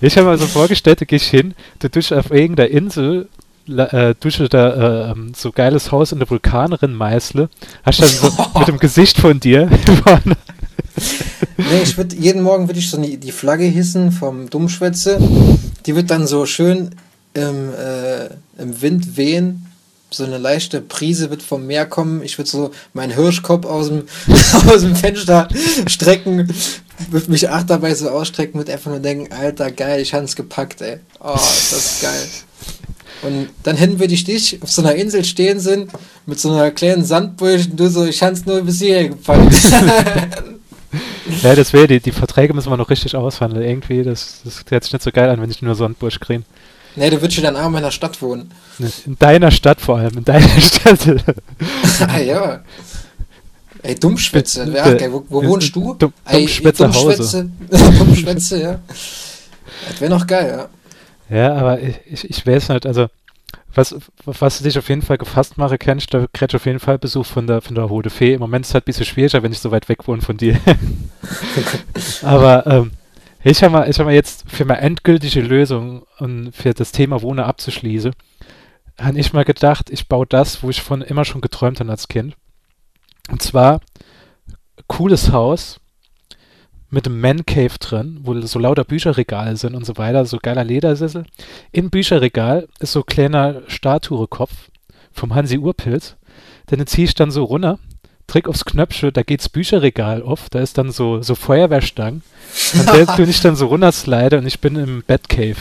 ich 0.00 0.16
habe 0.16 0.28
mir 0.28 0.38
so 0.38 0.46
vorgestellt, 0.46 1.00
du 1.00 1.06
gehst 1.06 1.26
hin, 1.26 1.54
du 1.78 1.88
tust 1.88 2.12
auf 2.12 2.30
irgendeiner 2.30 2.70
Insel 2.70 3.28
äh, 3.68 4.14
dusche 4.18 4.48
da 4.48 5.08
äh, 5.08 5.10
ähm, 5.10 5.32
so 5.36 5.52
geiles 5.52 5.92
Haus 5.92 6.12
in 6.12 6.20
der 6.20 6.30
Vulkanerin 6.30 6.94
meißle, 6.94 7.50
hast 7.82 8.00
dann 8.00 8.08
so 8.08 8.32
mit 8.58 8.68
dem 8.68 8.78
Gesicht 8.78 9.18
von 9.18 9.40
dir 9.40 9.68
nee, 11.56 11.82
ich 11.82 11.96
würde 11.96 12.16
jeden 12.16 12.42
Morgen 12.42 12.68
würde 12.68 12.78
ich 12.78 12.90
so 12.90 13.00
die, 13.00 13.16
die 13.16 13.32
Flagge 13.32 13.64
hissen 13.64 14.12
vom 14.12 14.50
Dummschwätze. 14.50 15.18
Die 15.86 15.94
wird 15.94 16.10
dann 16.10 16.26
so 16.26 16.46
schön 16.46 16.90
im, 17.34 17.70
äh, 17.74 18.26
im 18.58 18.80
Wind 18.80 19.16
wehen. 19.16 19.66
So 20.10 20.24
eine 20.24 20.38
leichte 20.38 20.80
Prise 20.80 21.28
wird 21.30 21.42
vom 21.42 21.66
Meer 21.66 21.84
kommen. 21.84 22.22
Ich 22.22 22.38
würde 22.38 22.50
so 22.50 22.70
meinen 22.94 23.14
Hirschkopf 23.14 23.66
aus 23.66 23.88
dem, 23.88 24.04
aus 24.68 24.80
dem 24.80 24.96
Fenster 24.96 25.48
strecken, 25.86 26.48
würde 27.10 27.30
mich 27.30 27.48
acht 27.48 27.68
dabei 27.70 27.94
so 27.94 28.08
ausstrecken, 28.08 28.58
würde 28.58 28.72
einfach 28.72 28.90
nur 28.90 29.00
denken, 29.00 29.32
Alter, 29.32 29.70
geil, 29.70 30.00
ich 30.00 30.14
hab's 30.14 30.34
gepackt, 30.34 30.80
ey. 30.80 30.98
Oh, 31.20 31.34
ist 31.34 31.72
das 31.72 31.98
geil. 32.00 32.28
Und 33.22 33.48
dann 33.64 33.76
hätten 33.76 33.98
wir 33.98 34.08
dich 34.08 34.62
auf 34.62 34.70
so 34.70 34.82
einer 34.82 34.94
Insel 34.94 35.24
stehen 35.24 35.60
sind, 35.60 35.90
mit 36.26 36.38
so 36.38 36.52
einer 36.52 36.70
kleinen 36.70 37.04
Sandburg 37.04 37.60
und 37.70 37.78
du 37.78 37.88
so, 37.88 38.04
ich 38.04 38.22
hab's 38.22 38.46
nur 38.46 38.62
bis 38.62 38.78
hierher 38.78 39.08
gepackt. 39.08 39.52
ja, 41.42 41.54
das 41.54 41.72
wäre, 41.72 41.88
die, 41.88 42.00
die 42.00 42.12
Verträge 42.12 42.54
müssen 42.54 42.70
wir 42.70 42.76
noch 42.76 42.90
richtig 42.90 43.16
aushandeln. 43.16 43.66
Irgendwie, 43.66 44.02
das, 44.04 44.40
das 44.44 44.64
hört 44.68 44.84
sich 44.84 44.92
nicht 44.92 45.02
so 45.02 45.10
geil 45.10 45.28
an, 45.30 45.40
wenn 45.40 45.50
ich 45.50 45.62
nur 45.62 45.74
Sandburg 45.74 46.20
kriege. 46.20 46.44
Nee, 46.96 47.10
du 47.10 47.20
würdest 47.20 47.38
ja 47.38 47.50
dann 47.50 47.56
auch 47.56 47.66
in 47.66 47.72
meiner 47.72 47.90
Stadt 47.90 48.20
wohnen. 48.22 48.50
In 48.78 49.16
deiner 49.18 49.50
Stadt 49.50 49.80
vor 49.80 49.98
allem, 49.98 50.18
in 50.18 50.24
deiner 50.24 50.48
Stadt. 50.60 51.00
ah 52.00 52.18
ja. 52.18 52.60
Ey, 53.82 53.94
Dummschwätze, 53.94 54.70
ja, 54.74 54.86
okay, 54.86 55.08
wo, 55.10 55.24
wo 55.28 55.44
wohnst 55.44 55.74
du? 55.74 55.94
Dumm, 55.94 56.12
Dummschwätze 56.30 56.84
Ey, 56.84 56.90
Dummschwätze, 56.90 57.50
Dummschwätze, 57.98 58.62
ja. 58.62 58.80
Das 59.88 60.00
wäre 60.00 60.10
noch 60.10 60.26
geil, 60.26 60.68
ja. 61.30 61.36
Ja, 61.36 61.54
aber 61.54 61.80
ich, 61.80 61.96
ich, 62.06 62.30
ich 62.30 62.46
weiß 62.46 62.70
nicht, 62.70 62.86
also 62.86 63.08
was, 63.74 63.94
was 64.24 64.58
dich 64.58 64.78
auf 64.78 64.88
jeden 64.88 65.02
Fall 65.02 65.18
gefasst 65.18 65.58
mache, 65.58 65.78
kennst 65.78 66.12
da 66.12 66.26
kriegst 66.32 66.54
du 66.54 66.56
auf 66.56 66.66
jeden 66.66 66.80
Fall 66.80 66.98
Besuch 66.98 67.26
von 67.26 67.46
der, 67.46 67.60
von 67.60 67.74
der 67.74 67.88
Hode 67.88 68.10
Fee. 68.10 68.34
Im 68.34 68.40
Moment 68.40 68.64
ist 68.64 68.70
es 68.70 68.74
halt 68.74 68.84
ein 68.84 68.86
bisschen 68.86 69.06
schwieriger, 69.06 69.42
wenn 69.42 69.52
ich 69.52 69.60
so 69.60 69.70
weit 69.70 69.88
weg 69.88 70.08
wohne 70.08 70.22
von 70.22 70.36
dir. 70.36 70.58
Aber 72.22 72.66
ähm, 72.66 72.90
ich 73.42 73.62
habe 73.62 73.72
mal, 73.72 73.88
hab 73.88 74.04
mal 74.04 74.14
jetzt 74.14 74.50
für 74.50 74.64
meine 74.64 74.80
endgültige 74.80 75.40
Lösung 75.40 76.04
und 76.18 76.52
für 76.52 76.74
das 76.74 76.92
Thema 76.92 77.22
Wohnen 77.22 77.44
abzuschließen, 77.44 78.12
habe 79.00 79.18
ich 79.18 79.32
mal 79.32 79.44
gedacht, 79.44 79.90
ich 79.90 80.08
baue 80.08 80.26
das, 80.26 80.62
wo 80.62 80.70
ich 80.70 80.82
von 80.82 81.02
immer 81.02 81.24
schon 81.24 81.40
geträumt 81.40 81.80
habe 81.80 81.90
als 81.90 82.08
Kind. 82.08 82.36
Und 83.30 83.42
zwar 83.42 83.80
cooles 84.86 85.32
Haus, 85.32 85.80
mit 86.90 87.06
einem 87.06 87.20
Man 87.20 87.44
Cave 87.44 87.78
drin, 87.78 88.20
wo 88.22 88.38
so 88.40 88.58
lauter 88.58 88.84
Bücherregale 88.84 89.56
sind 89.56 89.74
und 89.74 89.84
so 89.84 89.96
weiter, 89.98 90.24
so 90.24 90.38
geiler 90.40 90.64
Ledersessel. 90.64 91.24
Im 91.72 91.90
Bücherregal 91.90 92.68
ist 92.80 92.92
so 92.92 93.00
ein 93.00 93.06
kleiner 93.06 93.62
Statuekopf 93.66 94.70
vom 95.12 95.34
Hansi 95.34 95.58
Urpilz. 95.58 96.16
Den 96.70 96.86
ziehe 96.86 97.06
ich 97.06 97.14
dann 97.14 97.30
so 97.30 97.44
runter, 97.44 97.78
trick 98.28 98.48
aufs 98.48 98.64
Knöpfchen, 98.64 99.12
da 99.12 99.22
geht's 99.22 99.48
Bücherregal 99.48 100.22
auf, 100.22 100.48
da 100.50 100.60
ist 100.60 100.78
dann 100.78 100.92
so, 100.92 101.22
so 101.22 101.34
Feuerwehrstangen. 101.34 102.22
Und 102.74 102.88
der 102.94 103.06
tue 103.16 103.24
ich 103.24 103.40
dann 103.40 103.56
so 103.56 103.66
runterslide 103.66 104.38
und 104.38 104.46
ich 104.46 104.60
bin 104.60 104.76
im 104.76 105.02
Batcave. 105.04 105.56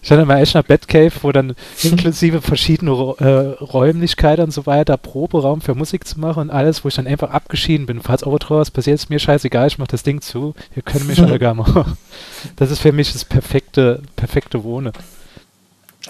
Ich 0.00 0.12
hatte 0.12 0.24
mal 0.24 0.40
echt 0.40 0.54
eine 0.54 0.62
Batcave, 0.62 1.12
wo 1.22 1.32
dann 1.32 1.56
inklusive 1.82 2.40
verschiedene 2.40 2.92
äh, 2.92 3.62
Räumlichkeiten 3.62 4.44
und 4.44 4.52
so 4.52 4.64
weiter, 4.64 4.96
Proberaum 4.96 5.60
für 5.60 5.74
Musik 5.74 6.06
zu 6.06 6.20
machen 6.20 6.42
und 6.42 6.50
alles, 6.50 6.84
wo 6.84 6.88
ich 6.88 6.94
dann 6.94 7.08
einfach 7.08 7.30
abgeschieden 7.30 7.86
bin. 7.86 8.00
Falls 8.00 8.24
Overthrow 8.24 8.60
was 8.60 8.70
passiert, 8.70 8.94
ist 8.94 9.10
mir 9.10 9.18
scheißegal, 9.18 9.66
ich 9.66 9.78
mach 9.78 9.88
das 9.88 10.04
Ding 10.04 10.20
zu, 10.20 10.54
ihr 10.76 10.82
könnt 10.82 11.08
mich 11.08 11.20
alle 11.20 11.38
gar 11.38 11.54
machen. 11.54 11.98
Das 12.56 12.70
ist 12.70 12.78
für 12.78 12.92
mich 12.92 13.12
das 13.12 13.24
perfekte, 13.24 14.00
perfekte 14.14 14.62
Wohnen. 14.62 14.92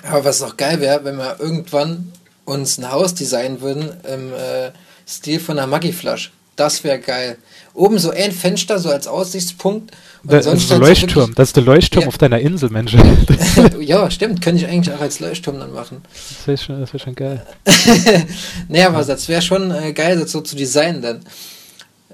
Aber 0.02 0.26
was 0.26 0.40
noch 0.40 0.56
geil 0.56 0.80
wäre, 0.80 1.04
wenn 1.04 1.16
wir 1.16 1.40
irgendwann 1.40 2.12
uns 2.44 2.78
ein 2.78 2.92
Haus 2.92 3.14
designen 3.14 3.62
würden 3.62 3.90
im 4.04 4.32
äh, 4.32 4.70
Stil 5.08 5.40
von 5.40 5.58
einer 5.58 5.66
Maggi-Flasche. 5.66 6.30
Das 6.58 6.82
wäre 6.82 6.98
geil. 6.98 7.38
Oben 7.72 7.98
so 8.00 8.10
ein 8.10 8.32
Fenster, 8.32 8.80
so 8.80 8.90
als 8.90 9.06
Aussichtspunkt. 9.06 9.92
Und 10.24 10.32
das 10.32 10.44
ist 10.46 10.70
der 10.70 10.78
Leuchtturm. 10.78 11.32
Das 11.36 11.50
ist 11.50 11.56
der 11.56 11.62
Leuchtturm 11.62 12.02
ja. 12.02 12.08
auf 12.08 12.18
deiner 12.18 12.40
Insel, 12.40 12.68
Mensch. 12.70 12.96
ja, 13.80 14.10
stimmt. 14.10 14.42
Könnte 14.42 14.64
ich 14.64 14.68
eigentlich 14.68 14.92
auch 14.92 15.00
als 15.00 15.20
Leuchtturm 15.20 15.60
dann 15.60 15.72
machen. 15.72 16.02
Das 16.12 16.46
wäre 16.48 16.58
schon, 16.58 16.92
wär 16.92 16.98
schon 16.98 17.14
geil. 17.14 17.46
naja, 18.68 18.88
aber 18.88 19.04
das 19.04 19.28
wäre 19.28 19.40
schon 19.40 19.70
äh, 19.70 19.92
geil, 19.92 20.18
das 20.18 20.32
so 20.32 20.40
zu 20.40 20.56
designen 20.56 21.00
dann. 21.00 21.20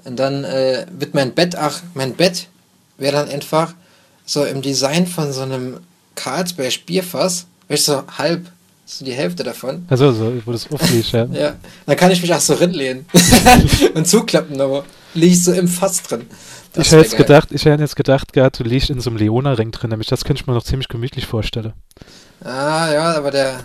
Und 0.03 0.17
dann 0.17 0.43
äh, 0.43 0.85
wird 0.91 1.15
mein 1.15 1.33
Bett, 1.33 1.55
ach, 1.55 1.81
mein 1.95 2.13
Bett 2.13 2.47
wäre 2.99 3.13
dann 3.13 3.29
einfach 3.29 3.73
so 4.25 4.45
im 4.45 4.61
Design 4.61 5.07
von 5.07 5.33
so 5.33 5.41
einem 5.41 5.79
Carlsberg 6.13 6.85
Bierfass, 6.85 7.47
weißt 7.67 7.87
du, 7.87 7.91
so 7.91 8.03
halb 8.19 8.45
so 8.85 9.03
die 9.03 9.13
Hälfte 9.13 9.43
davon. 9.43 9.85
Also 9.89 10.11
so, 10.11 10.31
wo 10.45 10.51
das 10.51 10.71
aufliegt, 10.71 11.11
ja. 11.11 11.25
ja. 11.25 11.55
Dann 11.85 11.95
kann 11.95 12.11
ich 12.11 12.21
mich 12.21 12.33
auch 12.33 12.39
so 12.39 12.53
rinlehnen 12.53 13.05
und 13.93 14.07
zuklappen, 14.07 14.61
aber 14.61 14.85
liege 15.13 15.33
ich 15.33 15.43
so 15.43 15.51
im 15.51 15.67
Fass 15.67 16.03
drin. 16.03 16.27
Das 16.73 16.87
ich 16.87 16.91
hätte 16.91 17.03
jetzt 17.03 17.17
gedacht, 17.17 17.49
ich 17.51 17.65
hätte 17.65 17.81
jetzt 17.81 17.95
gedacht, 17.95 18.33
gehabt, 18.33 18.59
du 18.59 18.63
liegst 18.63 18.89
in 18.89 18.99
so 18.99 19.09
einem 19.09 19.17
Leona-Ring 19.17 19.71
drin, 19.71 19.89
nämlich 19.89 20.07
das 20.07 20.23
könnte 20.23 20.41
ich 20.41 20.47
mir 20.47 20.53
noch 20.53 20.63
ziemlich 20.63 20.87
gemütlich 20.87 21.25
vorstellen. 21.25 21.73
Ah, 22.43 22.91
ja, 22.91 23.13
aber 23.15 23.31
der. 23.31 23.61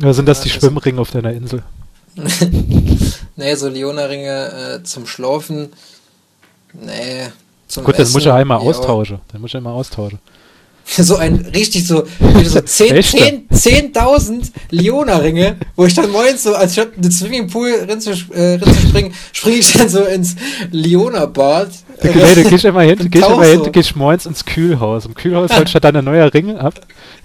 Oder 0.00 0.14
sind 0.14 0.28
das 0.28 0.42
die 0.42 0.50
Schwimmringe 0.50 1.00
auf 1.00 1.10
deiner 1.10 1.32
Insel? 1.32 1.62
nee, 3.36 3.54
so 3.54 3.68
Leona-Ringe 3.68 4.80
äh, 4.80 4.82
zum 4.82 5.06
Schlafen. 5.06 5.72
Nee, 6.74 7.28
zum 7.68 7.84
Gut, 7.84 7.94
Essen, 7.94 8.04
dann 8.04 8.12
muss 8.12 8.22
ich 8.22 8.26
ja 8.26 8.34
einmal 8.34 8.58
austauschen. 8.58 9.20
Dann 9.32 9.40
muss 9.40 9.50
ich 9.50 9.56
einmal 9.56 9.72
austauschen. 9.72 10.18
so 10.98 11.16
ein 11.16 11.46
richtig 11.54 11.86
so, 11.86 12.04
so 12.44 12.58
10.000 12.58 13.48
10, 13.50 13.92
10 13.92 14.42
Leona-Ringe, 14.70 15.56
wo 15.76 15.86
ich 15.86 15.94
dann 15.94 16.10
morgens 16.10 16.42
so, 16.42 16.54
als 16.54 16.76
ich 16.76 16.84
in 16.84 17.02
den 17.02 17.12
Swimmingpool 17.12 17.86
rin 17.88 18.00
zu, 18.00 18.10
äh, 18.32 18.54
rin 18.54 18.74
zu 18.74 18.88
springen, 18.88 19.14
springe 19.32 19.56
ich 19.56 19.72
dann 19.72 19.88
so 19.88 20.04
ins 20.04 20.36
Leona-Bad. 20.70 21.70
Okay, 21.98 22.12
nee, 22.14 22.42
du 22.42 22.50
gehst 22.50 22.64
immer 22.64 22.82
hin, 22.82 22.98
du 22.98 23.08
gehst 23.08 23.26
immer 23.26 23.44
hin, 23.44 23.62
du 23.62 23.70
gehst 23.70 23.96
morgens 23.96 24.26
ins 24.26 24.44
Kühlhaus. 24.44 25.06
Im 25.06 25.14
Kühlhaus 25.14 25.50
holst 25.56 25.74
du 25.74 25.80
dann 25.80 25.96
ein 25.96 26.04
neuer 26.04 26.32
Ring 26.32 26.56
ab, 26.56 26.74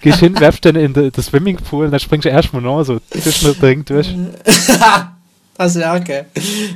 gehst 0.02 0.20
hin, 0.20 0.40
werfst 0.40 0.64
dann 0.66 0.76
in 0.76 0.94
das 0.94 1.26
Swimmingpool 1.26 1.86
und 1.86 1.92
dann 1.92 2.00
springst 2.00 2.26
du 2.26 2.30
erstmal 2.30 2.62
noch 2.62 2.84
so 2.84 3.00
zwischen 3.10 3.54
den 3.54 3.62
Ring 3.62 3.86
durch. 3.86 4.08
das 5.58 5.76
ist 5.76 5.82
ja 5.82 5.96
okay. 5.96 6.26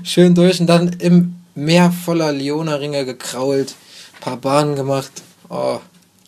Schön 0.04 0.36
durch 0.36 0.60
und 0.60 0.68
dann 0.68 0.90
im 1.00 1.36
Meer 1.54 1.92
voller 1.92 2.32
Leona-Ringe 2.32 3.06
gekrault, 3.06 3.76
paar 4.22 4.38
Bahnen 4.38 4.76
gemacht. 4.76 5.12
Oh, 5.50 5.80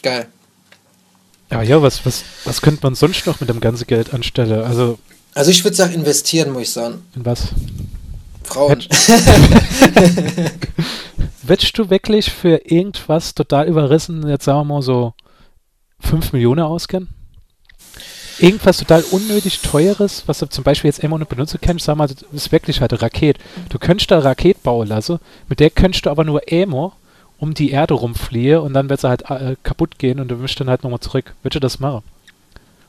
geil. 0.01 0.27
Ja, 1.53 1.61
ja, 1.61 1.81
was, 1.83 2.03
was, 2.03 2.23
was 2.45 2.63
könnte 2.63 2.79
man 2.81 2.95
sonst 2.95 3.27
noch 3.27 3.39
mit 3.39 3.47
dem 3.47 3.59
ganzen 3.59 3.85
Geld 3.85 4.11
anstellen? 4.11 4.63
Also, 4.63 4.97
also 5.35 5.51
ich 5.51 5.63
würde 5.63 5.77
sagen, 5.77 5.93
investieren, 5.93 6.51
muss 6.51 6.63
ich 6.63 6.71
sagen. 6.71 7.05
In 7.15 7.23
was? 7.25 7.49
Frauen. 8.43 8.79
Würdest 11.43 11.77
du 11.77 11.91
wirklich 11.91 12.31
für 12.31 12.59
irgendwas 12.65 13.35
total 13.35 13.67
überrissen, 13.67 14.27
jetzt 14.27 14.45
sagen 14.45 14.61
wir 14.61 14.73
mal 14.73 14.81
so 14.81 15.13
5 15.99 16.33
Millionen 16.33 16.61
ausgehen? 16.61 17.09
Irgendwas 18.39 18.77
total 18.77 19.03
unnötig 19.11 19.59
teures, 19.59 20.23
was 20.25 20.39
du 20.39 20.49
zum 20.49 20.63
Beispiel 20.63 20.89
jetzt 20.89 21.03
immer 21.03 21.19
noch 21.19 21.27
benutzen 21.27 21.59
kannst, 21.61 21.85
sag 21.85 21.97
mal, 21.97 22.07
das 22.07 22.23
ist 22.31 22.51
wirklich 22.51 22.81
halt 22.81 22.93
eine 22.93 23.01
Rakete. 23.03 23.39
Du 23.69 23.77
könntest 23.77 24.09
da 24.09 24.15
eine 24.15 24.25
Rakete 24.25 24.59
bauen 24.63 24.87
lassen, 24.87 25.19
mit 25.49 25.59
der 25.59 25.69
könntest 25.69 26.07
du 26.07 26.09
aber 26.09 26.23
nur 26.23 26.47
immer 26.51 26.93
um 27.43 27.53
die 27.53 27.71
Erde 27.71 27.93
rumfliehe 27.93 28.61
und 28.61 28.73
dann 28.73 28.89
wird 28.89 29.01
sie 29.01 29.09
halt 29.09 29.29
äh, 29.29 29.57
kaputt 29.63 29.99
gehen 29.99 30.21
und 30.21 30.29
du 30.29 30.35
mischst 30.35 30.59
dann 30.61 30.69
halt 30.69 30.83
nochmal 30.83 31.01
zurück. 31.01 31.33
Würdest 31.43 31.55
du 31.55 31.59
das 31.59 31.79
machen? 31.81 32.01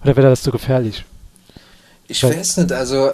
Oder 0.03 0.17
wäre 0.17 0.29
das 0.29 0.43
zu 0.43 0.53
gefährlich? 0.53 1.05
Ich 2.07 2.23
Weil, 2.23 2.39
weiß 2.39 2.59
nicht, 2.59 2.71
also 2.71 3.11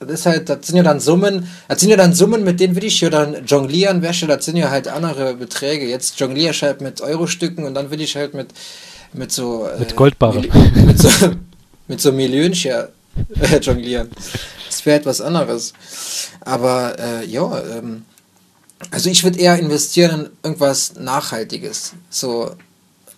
das 0.00 0.10
ist 0.10 0.26
halt, 0.26 0.48
das 0.48 0.66
sind 0.66 0.76
ja 0.76 0.82
dann 0.82 0.98
Summen, 0.98 1.46
das 1.68 1.80
sind 1.80 1.90
ja 1.90 1.96
dann 1.96 2.14
Summen, 2.14 2.42
mit 2.42 2.58
denen 2.58 2.74
würde 2.74 2.86
ich 2.86 3.02
ja 3.02 3.10
dann 3.10 3.44
jonglieren, 3.44 4.00
wäsche, 4.00 4.26
das 4.26 4.46
sind 4.46 4.56
ja 4.56 4.70
halt 4.70 4.88
andere 4.88 5.34
Beträge. 5.34 5.86
Jetzt 5.86 6.18
jongliere 6.18 6.52
ich 6.52 6.62
halt 6.62 6.80
mit 6.80 7.02
Euro-Stücken 7.02 7.64
und 7.64 7.74
dann 7.74 7.90
will 7.90 8.00
ich 8.00 8.16
halt 8.16 8.32
mit, 8.32 8.48
mit 9.12 9.30
so. 9.30 9.68
Mit 9.78 9.92
äh, 9.92 9.94
Goldbarren. 9.94 10.46
Mit 10.86 10.98
so, 10.98 11.10
mit 11.86 12.00
so 12.00 12.12
Millionchen 12.12 12.88
äh, 13.40 13.58
jonglieren. 13.60 14.08
Das 14.68 14.86
wäre 14.86 14.98
etwas 14.98 15.20
anderes. 15.20 15.74
Aber 16.40 16.96
äh, 16.98 17.26
ja, 17.26 17.60
ähm, 17.76 18.04
also 18.90 19.10
ich 19.10 19.24
würde 19.24 19.38
eher 19.38 19.58
investieren 19.58 20.26
in 20.26 20.30
irgendwas 20.42 20.94
Nachhaltiges. 20.94 21.92
So 22.10 22.52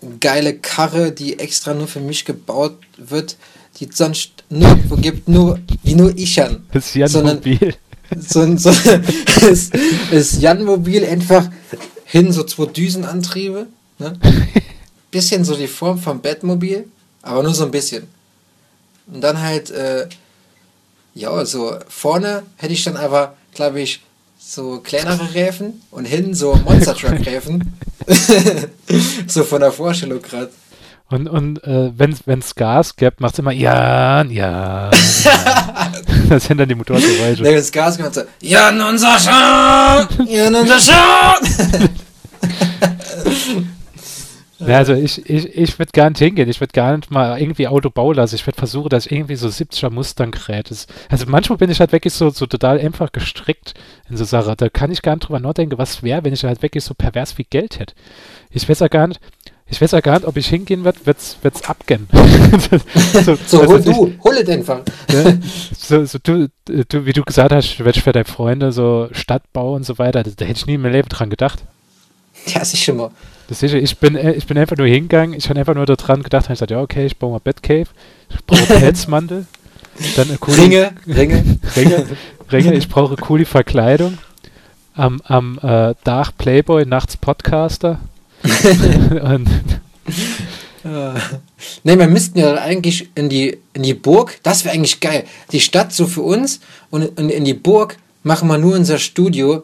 eine 0.03 0.16
geile 0.18 0.59
Karre, 0.59 1.12
die 1.12 1.38
extra 1.38 1.75
nur 1.75 1.87
für 1.88 2.01
mich 2.01 2.25
gebaut 2.25 2.77
wird, 2.96 3.37
die 3.79 3.88
es 3.88 3.96
sonst 3.96 4.31
nirgendwo 4.49 4.96
gibt, 4.96 5.29
nur, 5.29 5.59
die 5.85 5.94
nur 5.94 6.16
ich 6.16 6.40
an. 6.42 6.66
Das 6.73 6.94
Jan 6.94 7.09
Sondern- 7.09 7.37
Mobil. 7.37 7.75
So, 8.18 8.57
so 8.57 8.70
ist, 9.49 9.73
ist 10.11 10.42
Jan-Mobil 10.42 11.05
einfach 11.05 11.49
hin, 12.05 12.33
so 12.33 12.42
zwei 12.42 12.66
Düsenantriebe. 12.66 13.68
Ne? 14.01 14.18
Bisschen 15.12 15.44
so 15.44 15.55
die 15.55 15.68
Form 15.68 15.96
vom 15.96 16.20
Bettmobil, 16.20 16.88
aber 17.23 17.44
nur 17.44 17.55
so 17.55 17.64
ein 17.64 17.70
bisschen. 17.70 18.09
Und 19.07 19.20
dann 19.20 19.40
halt, 19.40 19.70
äh, 19.70 20.09
ja, 21.14 21.44
so 21.44 21.77
vorne 21.88 22.42
hätte 22.57 22.73
ich 22.73 22.83
dann 22.83 22.96
aber, 22.96 23.37
glaube 23.55 23.81
ich, 23.81 24.01
so 24.42 24.81
kleinere 24.81 25.35
Reifen 25.35 25.83
und 25.90 26.07
hinten 26.07 26.35
so 26.35 26.55
Monster 26.55 26.94
Truck 26.94 27.26
Reifen. 27.26 27.74
so 29.26 29.44
von 29.44 29.61
der 29.61 29.70
Vorstellung 29.70 30.22
gerade. 30.22 30.50
Und, 31.11 31.29
und 31.29 31.62
äh, 31.64 31.90
wenn 31.96 32.12
es 32.38 32.55
Gas 32.55 32.96
gibt, 32.96 33.20
macht 33.20 33.35
es 33.35 33.40
immer 33.40 33.53
Jan, 33.53 34.31
Jan. 34.31 34.90
Jan. 35.24 35.92
das 36.29 36.44
sind 36.44 36.59
dann 36.59 36.68
die 36.68 36.74
Motorgeräusche. 36.74 37.42
Wenn 37.42 37.55
das 37.55 37.70
Gas 37.70 37.96
gemacht 37.96 38.16
hat, 38.16 38.29
Jan 38.40 38.81
unser 38.81 39.18
Schaum! 39.18 40.26
Jan 40.26 40.55
unser 40.55 40.81
Schaum! 40.81 41.48
Ja, 44.61 44.79
also 44.79 44.94
ich, 44.94 45.29
ich, 45.29 45.57
ich 45.57 45.79
würde 45.79 45.92
gar 45.92 46.09
nicht 46.11 46.18
hingehen. 46.18 46.49
Ich 46.49 46.61
würde 46.61 46.73
gar 46.73 46.96
nicht 46.96 47.11
mal 47.11 47.40
irgendwie 47.40 47.68
Auto 47.68 47.90
bauen 47.90 48.16
lassen. 48.16 48.35
Ich 48.35 48.46
würde 48.46 48.59
versuchen, 48.59 48.88
dass 48.90 49.07
ich 49.07 49.12
irgendwie 49.12 49.37
so 49.37 49.49
70er 49.49 49.90
Mustang 49.90 50.31
gerät 50.31 50.70
ist. 50.70 50.92
Also 51.09 51.27
manchmal 51.29 51.59
bin 51.59 51.70
ich 51.70 51.81
halt 51.81 51.92
wirklich 51.92 52.12
so, 52.14 52.31
so 52.31 52.46
total 52.46 52.79
einfach 52.79 53.12
gestrickt 53.12 53.75
in 54.09 54.16
so 54.16 54.25
Sache. 54.25 54.55
Da 54.57 54.68
kann 54.68 54.92
ich 54.92 55.03
gar 55.03 55.14
nicht 55.14 55.29
drüber 55.29 55.40
nachdenken, 55.40 55.79
was 55.79 56.03
wäre, 56.03 56.25
wenn 56.25 56.33
ich 56.33 56.44
halt 56.44 56.62
wirklich 56.62 56.85
so 56.85 56.94
pervers 56.94 57.33
viel 57.33 57.46
Geld 57.49 57.79
hätte. 57.79 57.94
Ich 58.51 58.68
weiß 58.68 58.81
ja 58.81 58.88
gar 58.88 59.07
nicht, 59.07 59.20
ich 59.70 59.81
weiß 59.81 59.92
ja 59.92 60.01
gar 60.01 60.14
nicht, 60.14 60.27
ob 60.27 60.37
ich 60.37 60.49
hingehen 60.49 60.85
würde, 60.85 60.99
wird's, 61.05 61.38
wird's 61.42 61.62
abgehen. 61.62 62.09
so, 63.25 63.37
So, 63.46 63.61
was 63.61 63.68
hol 63.68 63.79
weiß 63.79 63.87
ich, 63.87 63.94
du, 63.94 64.12
hol 64.25 64.35
es 64.35 64.49
einfach. 64.49 64.81
ja, 65.11 65.33
so, 65.79 66.05
so 66.05 66.18
du, 66.20 66.49
du, 66.66 67.07
wie 67.07 67.12
du 67.12 67.23
gesagt 67.23 67.53
hast, 67.53 67.79
du 67.79 67.85
willst 67.85 68.01
für 68.01 68.12
deine 68.12 68.25
Freunde 68.25 68.73
so 68.73 69.09
Stadtbau 69.12 69.75
und 69.75 69.85
so 69.85 69.99
weiter, 69.99 70.25
da, 70.25 70.31
da 70.37 70.44
hätte 70.44 70.59
ich 70.59 70.66
nie 70.66 70.75
in 70.75 70.83
meinem 70.83 70.92
Leben 70.92 71.09
dran 71.09 71.31
gedacht. 71.31 71.64
Ja, 72.55 72.64
sicher 72.64 72.94
mal. 72.94 73.11
Das 73.48 73.62
ist, 73.62 73.74
ich 73.74 73.98
bin, 73.98 74.16
äh, 74.16 74.33
ich 74.33 74.46
bin 74.46 74.57
einfach 74.57 74.76
nur 74.76 74.87
hingegangen, 74.87 75.35
ich 75.37 75.48
habe 75.48 75.59
einfach 75.59 75.74
nur 75.74 75.87
daran 75.87 76.22
gedacht, 76.22 76.44
habe 76.44 76.55
ich 76.55 76.59
gesagt, 76.59 76.70
ja, 76.70 76.81
okay, 76.81 77.07
ich 77.07 77.16
baue 77.16 77.33
mal 77.33 77.40
Batcave, 77.40 77.87
ich 78.31 78.44
brauche 78.46 78.64
Pelzmantel, 78.79 79.46
dann 80.16 80.29
eine 80.29 80.38
coole 80.38 80.57
Ringe, 80.57 80.92
Ringe. 81.07 81.59
Ringe, 81.76 82.07
Ringe, 82.53 82.74
ich 82.74 82.88
brauche 82.88 83.16
coole 83.16 83.44
Verkleidung, 83.44 84.18
am, 84.94 85.20
am 85.24 85.59
äh, 85.62 85.94
Dach 86.05 86.33
Playboy, 86.37 86.87
nachts 86.87 87.16
Podcaster 87.16 87.98
und 89.22 89.48
Ne, 90.83 91.98
wir 91.98 92.07
müssten 92.09 92.38
ja 92.38 92.55
eigentlich 92.55 93.11
in 93.14 93.29
die, 93.29 93.59
in 93.74 93.83
die 93.83 93.94
Burg, 93.94 94.38
das 94.42 94.64
wäre 94.64 94.74
eigentlich 94.74 95.00
geil. 95.00 95.24
Die 95.53 95.61
Stadt 95.61 95.92
so 95.92 96.07
für 96.07 96.22
uns 96.22 96.61
und, 96.88 97.18
und 97.18 97.29
in 97.29 97.44
die 97.44 97.55
Burg 97.55 97.98
machen 98.22 98.48
wir 98.48 98.57
nur 98.59 98.76
unser 98.76 98.98
Studio, 98.98 99.62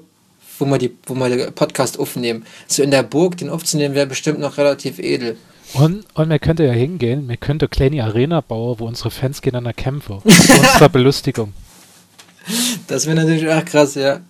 wo 0.59 0.65
wir, 0.67 0.79
die, 0.79 0.97
wo 1.07 1.15
wir 1.15 1.29
den 1.29 1.53
Podcast 1.55 1.99
aufnehmen. 1.99 2.45
So 2.67 2.83
in 2.83 2.91
der 2.91 3.03
Burg, 3.03 3.37
den 3.37 3.49
aufzunehmen, 3.49 3.95
wäre 3.95 4.07
bestimmt 4.07 4.39
noch 4.39 4.59
relativ 4.59 4.99
edel. 4.99 5.37
Und, 5.75 6.05
und 6.15 6.31
wir 6.31 6.39
könnten 6.39 6.67
ja 6.67 6.73
hingehen, 6.73 7.29
wir 7.29 7.37
könnten 7.37 7.65
eine 7.65 7.69
kleine 7.69 8.05
Arena 8.05 8.41
bauen, 8.41 8.77
wo 8.79 8.87
unsere 8.87 9.11
Fans 9.11 9.43
gegeneinander 9.43 9.73
kämpfen. 9.73 10.21
Zu 10.29 10.53
unserer 10.53 10.89
Belustigung. 10.89 11.53
Das 12.87 13.07
wäre 13.07 13.17
natürlich 13.17 13.49
auch 13.49 13.65
krass, 13.65 13.95
ja. 13.97 14.21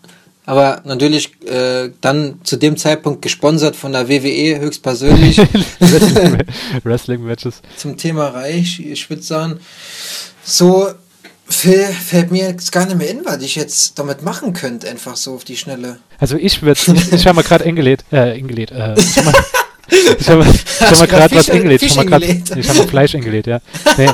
Aber 0.46 0.80
natürlich 0.84 1.42
äh, 1.44 1.90
dann 2.00 2.38
zu 2.44 2.56
dem 2.56 2.76
Zeitpunkt 2.76 3.20
gesponsert 3.20 3.74
von 3.74 3.92
der 3.92 4.08
WWE 4.08 4.60
höchstpersönlich 4.60 5.38
Wrestling-Matches. 6.84 7.62
zum 7.76 7.96
Thema 7.96 8.28
Reich. 8.28 8.78
Ich 8.78 9.10
würde 9.10 9.22
sagen, 9.24 9.58
so 10.44 10.88
Phil, 11.48 11.84
fällt 11.84 12.32
mir 12.32 12.48
jetzt 12.48 12.72
gar 12.72 12.86
nicht 12.86 12.98
mehr 12.98 13.08
in, 13.08 13.24
was 13.24 13.40
ich 13.42 13.54
jetzt 13.54 13.98
damit 13.98 14.22
machen 14.22 14.52
könnte, 14.52 14.88
einfach 14.88 15.16
so 15.16 15.34
auf 15.34 15.44
die 15.44 15.56
Schnelle. 15.56 15.98
Also 16.18 16.36
ich 16.36 16.62
würde, 16.62 16.80
ich, 16.94 17.12
ich 17.12 17.26
habe 17.26 17.36
mal 17.36 17.42
gerade 17.42 17.64
eingelegt, 17.64 18.04
äh, 18.10 18.32
eingelegt, 18.32 18.72
äh, 18.72 18.94
ich 18.98 19.16
habe 19.16 19.26
mal, 19.26 19.34
ich 19.88 20.28
hab 20.28 20.40
ich 20.46 20.80
hab 20.80 20.98
mal 20.98 21.06
gerade 21.06 21.34
was 21.36 21.50
eingelegt, 21.50 21.82
ich 21.82 21.96
habe 21.96 22.10
mal, 22.10 22.20
hab 22.20 22.76
mal 22.76 22.88
Fleisch 22.88 23.14
eingelegt, 23.14 23.46
ja. 23.46 23.60
Nee. 23.96 24.08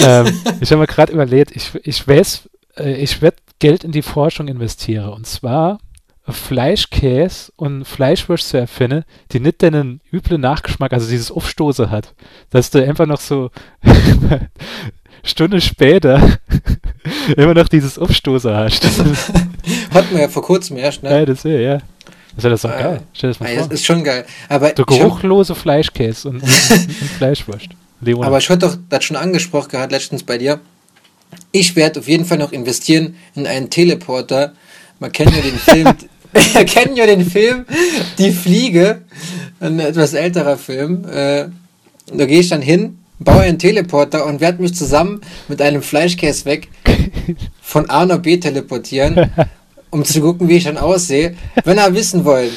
ähm, 0.00 0.40
ich 0.60 0.70
habe 0.70 0.78
mal 0.78 0.86
gerade 0.86 1.12
überlegt, 1.12 1.54
ich, 1.54 1.70
ich 1.84 2.06
weiß, 2.06 2.48
äh, 2.78 2.94
ich 2.94 3.22
werde 3.22 3.36
Geld 3.60 3.84
in 3.84 3.92
die 3.92 4.02
Forschung 4.02 4.48
investieren 4.48 5.10
und 5.10 5.26
zwar 5.26 5.78
Fleischkäse 6.28 7.52
und 7.56 7.84
Fleischwurst 7.84 8.48
zu 8.48 8.56
erfinden, 8.56 9.04
die 9.32 9.40
nicht 9.40 9.62
den 9.62 10.00
üblen 10.12 10.40
Nachgeschmack, 10.40 10.92
also 10.92 11.08
dieses 11.08 11.30
Aufstoße 11.30 11.90
hat, 11.90 12.14
dass 12.50 12.70
du 12.70 12.84
einfach 12.84 13.06
noch 13.06 13.20
so 13.20 13.50
Stunde 15.22 15.60
später 15.60 16.38
immer 17.36 17.54
noch 17.54 17.68
dieses 17.68 17.98
Aufstoße 17.98 18.54
hast. 18.54 18.84
Hatten 19.94 20.14
wir 20.14 20.22
ja 20.22 20.28
vor 20.28 20.42
kurzem 20.42 20.76
erst, 20.76 21.02
Ja, 21.02 21.10
ne? 21.10 21.26
das 21.26 21.44
wäre, 21.44 21.62
ja. 21.62 21.78
Das 22.36 22.44
wäre 22.44 22.56
doch 22.56 22.64
Ah, 22.70 22.82
geil. 22.82 23.00
Stell 23.12 23.30
das 23.30 23.40
mal 23.40 23.54
das 23.54 23.64
vor. 23.66 23.72
ist 23.74 23.84
schon 23.84 24.04
geil. 24.04 24.24
Aber 24.48 24.72
So 24.76 24.84
geruchlose 24.84 25.54
Fleischkäse 25.54 26.28
und, 26.28 26.36
und, 26.42 26.42
und 26.44 27.10
Fleischwurst. 27.18 27.68
Leona. 28.02 28.26
aber 28.28 28.38
ich 28.38 28.48
hatte 28.48 28.66
doch 28.66 28.78
das 28.88 29.04
schon 29.04 29.16
angesprochen 29.16 29.70
gehabt 29.72 29.92
letztens 29.92 30.22
bei 30.22 30.38
dir. 30.38 30.60
Ich 31.52 31.76
werde 31.76 32.00
auf 32.00 32.08
jeden 32.08 32.24
Fall 32.24 32.38
noch 32.38 32.52
investieren 32.52 33.16
in 33.34 33.46
einen 33.46 33.68
Teleporter. 33.68 34.54
Man 35.00 35.12
kennt 35.12 35.34
ja 35.36 35.42
den 35.42 35.58
Film, 35.58 35.94
wir 36.54 36.64
kennen 36.64 36.96
ja 36.96 37.04
den 37.06 37.28
Film 37.28 37.66
Die 38.18 38.30
Fliege, 38.32 39.02
ein 39.60 39.78
etwas 39.80 40.14
älterer 40.14 40.56
Film. 40.56 41.04
Äh, 41.08 41.48
da 42.12 42.26
gehe 42.26 42.40
ich 42.40 42.48
dann 42.48 42.62
hin, 42.62 42.98
baue 43.20 43.42
einen 43.42 43.58
Teleporter 43.58 44.24
und 44.26 44.40
werde 44.40 44.60
mich 44.62 44.74
zusammen 44.74 45.20
mit 45.48 45.60
einem 45.62 45.82
Fleischkäse 45.82 46.44
weg 46.46 46.68
von 47.62 47.88
A 47.88 48.04
nach 48.06 48.18
B 48.18 48.36
teleportieren, 48.38 49.30
um 49.90 50.04
zu 50.04 50.20
gucken, 50.20 50.48
wie 50.48 50.56
ich 50.56 50.64
dann 50.64 50.78
aussehe. 50.78 51.36
Wenn 51.64 51.78
ihr 51.78 51.94
wissen 51.94 52.24
wollt, 52.24 52.52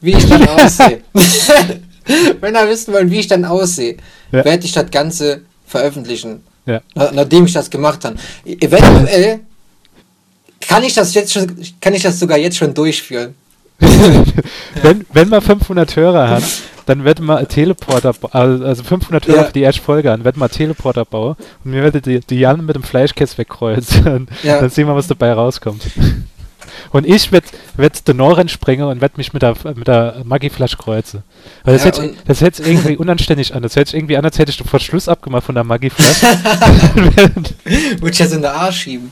wie 0.00 0.12
ich 0.12 0.26
dann 0.26 0.46
aussehe, 0.48 1.00
wenn 2.40 2.54
ihr 2.54 2.68
wissen 2.68 2.92
wollt, 2.94 3.10
wie 3.10 3.18
ich 3.20 3.26
dann 3.28 3.44
aussehe, 3.44 3.96
Ja. 4.32 4.44
werde 4.44 4.64
ich 4.64 4.72
das 4.72 4.90
Ganze 4.90 5.42
veröffentlichen. 5.66 6.42
ja. 6.66 6.80
Na- 6.94 7.12
Nachdem 7.12 7.44
ich 7.46 7.52
das 7.52 7.68
gemacht 7.70 8.04
habe. 8.04 8.16
Eventuell 8.44 9.40
kann 10.60 10.82
ich 10.82 10.94
das 10.94 11.14
jetzt 11.14 11.32
schon, 11.32 11.46
kann 11.80 11.94
ich 11.94 12.02
das 12.02 12.18
sogar 12.18 12.38
jetzt 12.38 12.56
schon 12.56 12.72
durchführen. 12.74 13.34
wenn, 14.82 15.04
wenn 15.12 15.28
man 15.28 15.42
500 15.42 15.94
Hörer 15.96 16.30
hat, 16.30 16.42
dann 16.86 17.04
wird 17.04 17.20
man 17.20 17.38
einen 17.38 17.48
Teleporter, 17.48 18.14
also 18.30 18.64
also 18.64 18.82
500 18.84 19.26
Hörer 19.26 19.36
Ja. 19.36 19.44
für 19.44 19.52
die 19.52 19.62
erste 19.62 19.82
Folge 19.82 20.12
an, 20.12 20.24
man 20.36 20.48
einen 20.48 20.56
Teleporter 20.56 21.04
bauen 21.04 21.36
und 21.64 21.70
mir 21.70 21.82
wird 21.82 22.06
die, 22.06 22.20
die 22.20 22.38
Jan 22.38 22.64
mit 22.64 22.74
dem 22.76 22.82
Fleischkäse 22.82 23.36
wegkreuzen. 23.38 24.28
Ja. 24.42 24.60
Dann 24.60 24.70
sehen 24.70 24.86
wir, 24.86 24.94
was 24.96 25.06
dabei 25.08 25.32
rauskommt. 25.32 25.82
Und 26.92 27.06
ich 27.06 27.32
werde 27.32 27.46
werd 27.76 28.06
den 28.06 28.18
Noren 28.18 28.48
springen 28.48 28.84
und 28.86 29.00
werde 29.00 29.14
mich 29.16 29.32
mit 29.32 29.42
der, 29.42 29.54
mit 29.74 29.88
der 29.88 30.22
Maggi-Flasche 30.24 30.76
kreuzen. 30.76 31.22
Weil 31.64 31.74
das, 31.74 31.84
Ja, 31.84 31.90
hätte, 32.02 32.14
das 32.26 32.40
hätte 32.42 32.62
irgendwie 32.62 32.96
unanständig 32.96 33.54
an. 33.54 33.62
Das 33.62 33.76
hätte 33.76 33.96
irgendwie 33.96 34.16
an, 34.16 34.24
als 34.24 34.38
hätte 34.38 34.50
ich 34.50 34.58
den 34.58 34.66
Verschluss 34.66 35.08
abgemacht 35.08 35.44
von 35.44 35.54
der 35.54 35.64
Maggi-Flasche. 35.64 36.26
Würde 37.64 38.10
ich 38.10 38.18
jetzt 38.18 38.32
in 38.32 38.42
den 38.42 38.50
Arsch 38.50 38.80
schieben. 38.82 39.10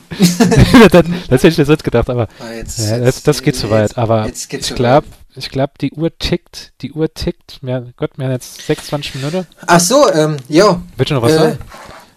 dann, 0.91 1.15
das 1.29 1.43
hätte 1.43 1.49
ich 1.49 1.57
jetzt 1.57 1.69
nicht 1.69 1.85
gedacht, 1.85 2.09
aber 2.11 2.29
Ah, 2.39 2.53
jetzt, 2.55 2.79
ja, 2.79 2.99
das, 2.99 3.07
jetzt- 3.07 3.29
das 3.29 3.43
geht 3.43 3.57
zu 3.57 3.71
weit. 3.71 3.97
Aber 3.99 4.27
jetzt 4.27 4.53
ich 4.53 4.75
glaube. 4.75 5.07
Ich 5.37 5.51
glaube, 5.51 5.73
die 5.81 5.93
Uhr 5.93 6.17
tickt. 6.19 6.73
Die 6.81 6.93
Uhr 6.93 7.13
tickt. 7.13 7.63
Mehr, 7.63 7.85
Gott, 7.97 8.13
wir 8.17 8.27
haben 8.27 8.33
jetzt 8.33 8.67
26 8.67 9.17
Minuten. 9.17 9.47
Ach 9.67 9.81
so, 9.81 10.11
ähm, 10.13 10.37
ja. 10.49 10.81
Willst 10.97 11.11
du 11.11 11.15
noch 11.15 11.23
was 11.23 11.33
Äh, 11.33 11.39
sagen? 11.39 11.59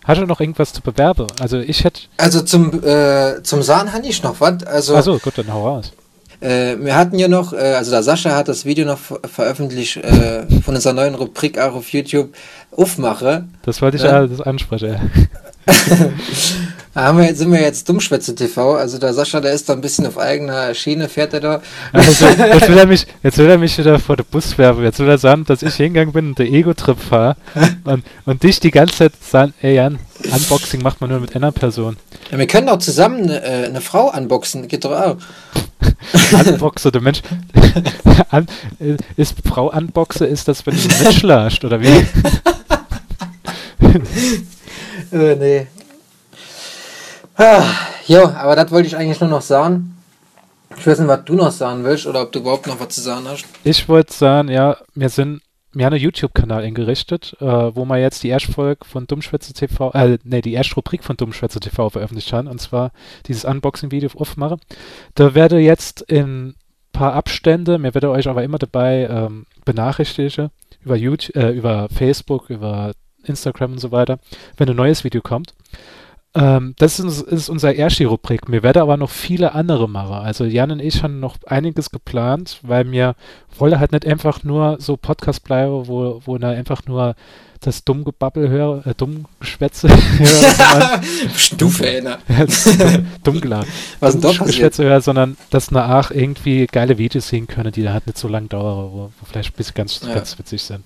Hast 0.05 0.21
du 0.21 0.25
noch 0.25 0.39
irgendwas 0.39 0.71
zu 0.73 0.81
bewerben? 0.81 1.27
Also 1.41 1.57
ich 1.59 1.83
hätte. 1.83 2.01
Also 2.17 2.41
zum, 2.41 2.83
äh, 2.83 3.43
zum 3.43 3.61
Sahn 3.61 3.91
hatte 3.91 4.07
ich 4.07 4.23
noch 4.23 4.39
was. 4.39 4.63
Also, 4.63 4.95
Achso, 4.95 5.17
gut, 5.19 5.37
dann 5.37 5.51
hau 5.51 5.67
raus. 5.67 5.91
äh, 6.39 6.77
wir 6.79 6.95
hatten 6.95 7.19
ja 7.19 7.27
noch, 7.27 7.51
äh, 7.51 7.57
also 7.73 7.91
der 7.91 8.03
Sascha 8.03 8.35
hat 8.35 8.47
das 8.47 8.63
Video 8.63 8.85
noch 8.85 8.97
ver 8.99 9.19
veröffentlicht 9.27 9.97
äh, 9.97 10.45
von 10.63 10.75
unserer 10.75 10.93
neuen 10.93 11.15
Rubrik 11.15 11.59
auch 11.59 11.73
auf 11.75 11.89
YouTube. 11.91 12.33
Aufmache. 12.71 13.45
Das 13.63 13.81
wollte 13.81 13.97
ich 13.97 14.03
Ja. 14.03 14.21
ja 14.21 14.27
das 14.27 14.39
ansprechen. 14.41 15.11
Haben 16.97 17.19
wir, 17.19 17.25
jetzt- 17.25 17.37
sind 17.37 17.51
wir 17.51 17.61
jetzt 17.61 17.87
Dummschwätze 17.87 18.33
TV. 18.33 18.75
Also 18.75 18.97
der 18.97 19.13
Sascha, 19.13 19.39
der 19.39 19.53
ist 19.53 19.69
da 19.69 19.73
ein 19.73 19.81
bisschen 19.81 20.07
auf 20.07 20.17
eigener 20.17 20.73
Schiene, 20.73 21.07
fährt 21.07 21.31
er 21.33 21.39
da. 21.39 21.61
Also, 21.93 22.25
jetzt, 22.37 22.67
will 22.69 22.77
er 22.77 22.87
mich, 22.87 23.05
jetzt 23.21 23.37
will 23.37 23.47
er 23.49 23.59
mich 23.59 23.77
wieder 23.77 23.99
vor 23.99 24.15
den 24.17 24.25
Bus 24.31 24.57
werfen. 24.57 24.83
Jetzt 24.83 24.97
will 24.97 25.07
er 25.07 25.19
sagen, 25.19 25.45
dass 25.45 25.61
ich 25.61 25.75
hingegangen 25.75 26.11
bin 26.11 26.29
und 26.29 26.39
der 26.39 26.47
Ego-Trip 26.47 26.97
fahre. 26.99 27.35
Und, 27.83 28.03
und 28.25 28.41
dich 28.41 28.59
die 28.59 28.71
ganze 28.71 28.95
Zeit 28.95 29.11
sagen, 29.21 29.53
ey 29.61 29.75
Jan, 29.75 29.99
Unboxing 30.23 30.81
macht 30.81 30.99
man 30.99 31.11
nur 31.11 31.19
mit 31.19 31.35
einer 31.35 31.51
Person. 31.51 31.97
Ja, 32.31 32.39
wir 32.39 32.47
können 32.47 32.67
auch 32.67 32.79
zusammen 32.79 33.21
eine, 33.23 33.43
äh, 33.43 33.65
eine 33.67 33.81
Frau 33.81 34.11
unboxen. 34.11 34.67
Geht 34.67 34.83
doch 34.83 34.91
auch. 34.91 35.17
Unboxer, 36.47 36.89
der 36.89 37.01
Mensch. 37.01 37.21
An, 38.31 38.47
ist 39.15 39.35
Frau 39.47 39.71
Unboxer, 39.71 40.27
ist 40.27 40.47
das, 40.47 40.65
wenn 40.65 40.75
du 40.75 41.03
mitschlascht, 41.03 41.63
oder 41.63 41.79
wie? 41.79 42.05
Äh, 45.11 45.35
nee. 45.35 45.67
Ah, 47.37 47.63
jo, 48.07 48.25
aber 48.25 48.55
das 48.55 48.71
wollte 48.71 48.87
ich 48.87 48.97
eigentlich 48.97 49.19
nur 49.19 49.29
noch 49.29 49.41
sagen. 49.41 49.95
Ich 50.75 50.85
weiß 50.85 50.99
nicht, 50.99 51.07
was 51.07 51.23
du 51.25 51.35
noch 51.35 51.51
sagen 51.51 51.83
willst 51.83 52.07
oder 52.07 52.23
ob 52.23 52.31
du 52.31 52.39
überhaupt 52.39 52.67
noch 52.67 52.79
was 52.79 52.89
zu 52.89 53.01
sagen 53.01 53.25
hast. 53.27 53.45
Ich 53.63 53.87
wollte 53.87 54.13
sagen, 54.13 54.49
ja, 54.49 54.77
wir 54.95 55.09
sind, 55.09 55.41
wir 55.71 55.85
haben 55.85 55.93
einen 55.93 56.03
YouTube-Kanal 56.03 56.63
eingerichtet, 56.63 57.37
äh, 57.39 57.45
wo 57.45 57.85
wir 57.85 57.97
jetzt 57.97 58.23
die 58.23 58.29
Erstfolge 58.29 58.85
von 58.85 59.05
Dummschwätze 59.05 59.53
TV, 59.53 59.91
äh, 59.93 60.17
nee, 60.23 60.41
die 60.41 60.53
erste 60.53 60.75
Rubrik 60.75 61.03
von 61.03 61.15
Dummschwätze 61.15 61.59
TV 61.59 61.89
veröffentlicht 61.89 62.33
haben, 62.33 62.47
und 62.47 62.59
zwar 62.59 62.91
dieses 63.27 63.45
Unboxing-Video 63.45 64.09
aufmachen. 64.15 64.59
Da 65.13 65.35
werde 65.35 65.59
jetzt 65.59 66.01
in 66.01 66.55
paar 66.91 67.13
Abstände, 67.13 67.77
mir 67.77 67.93
werde 67.93 68.09
euch 68.09 68.27
aber 68.27 68.43
immer 68.43 68.57
dabei 68.57 69.07
ähm, 69.09 69.45
benachrichtigen 69.63 70.49
über 70.83 70.95
YouTube, 70.95 71.35
äh, 71.35 71.51
über 71.51 71.87
Facebook, 71.89 72.49
über 72.49 72.93
Instagram 73.23 73.73
und 73.73 73.79
so 73.79 73.91
weiter, 73.91 74.17
wenn 74.57 74.69
ein 74.69 74.75
neues 74.75 75.03
Video 75.03 75.21
kommt. 75.21 75.53
Ähm, 76.37 76.75
das 76.77 76.99
ist, 76.99 77.21
ist 77.21 77.49
unsere 77.49 77.73
erste 77.73 78.05
Rubrik. 78.05 78.47
Mir 78.47 78.61
werde 78.61 78.81
aber 78.81 78.97
noch 78.97 79.09
viele 79.09 79.53
andere 79.53 79.89
machen. 79.89 80.13
Also 80.13 80.45
Jan 80.45 80.71
und 80.71 80.79
ich 80.79 81.01
haben 81.01 81.19
noch 81.19 81.37
einiges 81.47 81.89
geplant, 81.89 82.59
weil 82.61 82.83
mir 82.83 83.15
wolle 83.57 83.79
halt 83.79 83.91
nicht 83.91 84.05
einfach 84.05 84.43
nur 84.43 84.77
so 84.79 84.97
Podcast 84.97 85.43
bleiben, 85.43 85.87
wo, 85.87 86.21
wo 86.25 86.37
da 86.37 86.49
einfach 86.49 86.85
nur 86.85 87.15
das 87.61 87.83
Dummgebabbel 87.83 88.49
höre, 88.49 88.85
äh, 88.85 88.93
Dummgeschwätze 88.95 89.89
höre. 90.19 91.01
Stufe, 91.35 92.01
ne? 92.03 92.17
Dummglas. 93.23 93.65
Was 93.99 94.13
denn 94.13 94.21
doch 94.21 94.45
Geschwätze 94.45 94.83
höre, 94.83 95.01
sondern 95.01 95.37
dass 95.49 95.71
nach 95.71 96.11
irgendwie 96.11 96.67
geile 96.67 96.99
Videos 96.99 97.29
sehen 97.29 97.47
können, 97.47 97.71
die 97.71 97.81
da 97.81 97.93
halt 97.93 98.05
nicht 98.05 98.19
so 98.19 98.27
lang 98.27 98.47
dauern, 98.47 98.91
wo, 98.91 99.11
wo 99.19 99.25
vielleicht 99.25 99.53
ein 99.53 99.57
bisschen 99.57 99.73
ganz, 99.73 100.01
ja. 100.05 100.13
ganz 100.13 100.37
witzig 100.37 100.61
sind. 100.61 100.83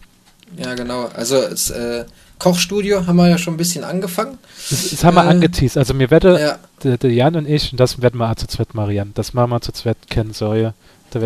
Ja, 0.58 0.74
genau. 0.76 1.10
Also 1.14 1.42
das 1.42 1.70
äh, 1.70 2.06
Kochstudio 2.42 3.06
haben 3.06 3.18
wir 3.18 3.30
ja 3.30 3.38
schon 3.38 3.54
ein 3.54 3.58
bisschen 3.58 3.84
angefangen. 3.84 4.40
Das, 4.72 4.90
das 4.90 5.04
haben 5.04 5.14
wir 5.14 5.26
äh, 5.26 5.28
angeteased. 5.28 5.78
Also 5.78 5.94
mir 5.94 6.10
werde 6.10 6.58
ja. 6.84 6.98
der, 6.98 7.12
Jan 7.12 7.36
und 7.36 7.48
ich, 7.48 7.72
und 7.72 7.80
das 7.80 8.02
werden 8.02 8.18
wir 8.18 8.36
zu 8.36 8.48
zweit 8.48 8.74
marieren, 8.74 9.12
das 9.14 9.36
machen 9.36 9.52
wir 9.52 9.62
zu 9.62 9.72
zweit 9.74 9.98
kennen 10.10 10.34
soll. 10.34 10.74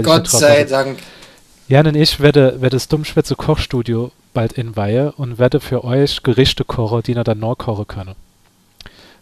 Gott 0.04 0.28
sei 0.28 0.65
Dank. 0.65 0.99
Jan 1.69 1.88
und 1.88 1.95
ich 1.95 2.19
werde, 2.19 2.60
werde 2.60 2.75
das 2.75 2.89
Dummschwätze 2.89 3.38
Kochstudio 3.38 4.12
bald 4.34 4.54
in 4.54 4.75
Weihe 4.75 5.13
und 5.13 5.39
werde 5.39 5.62
für 5.62 5.86
euch 5.86 6.21
Gerichte 6.21 6.65
kochen, 6.65 7.01
die 7.04 7.13
ihr 7.13 7.23
dann 7.23 7.39
noch 7.39 7.56
kochen 7.56 7.88
können. 7.88 8.15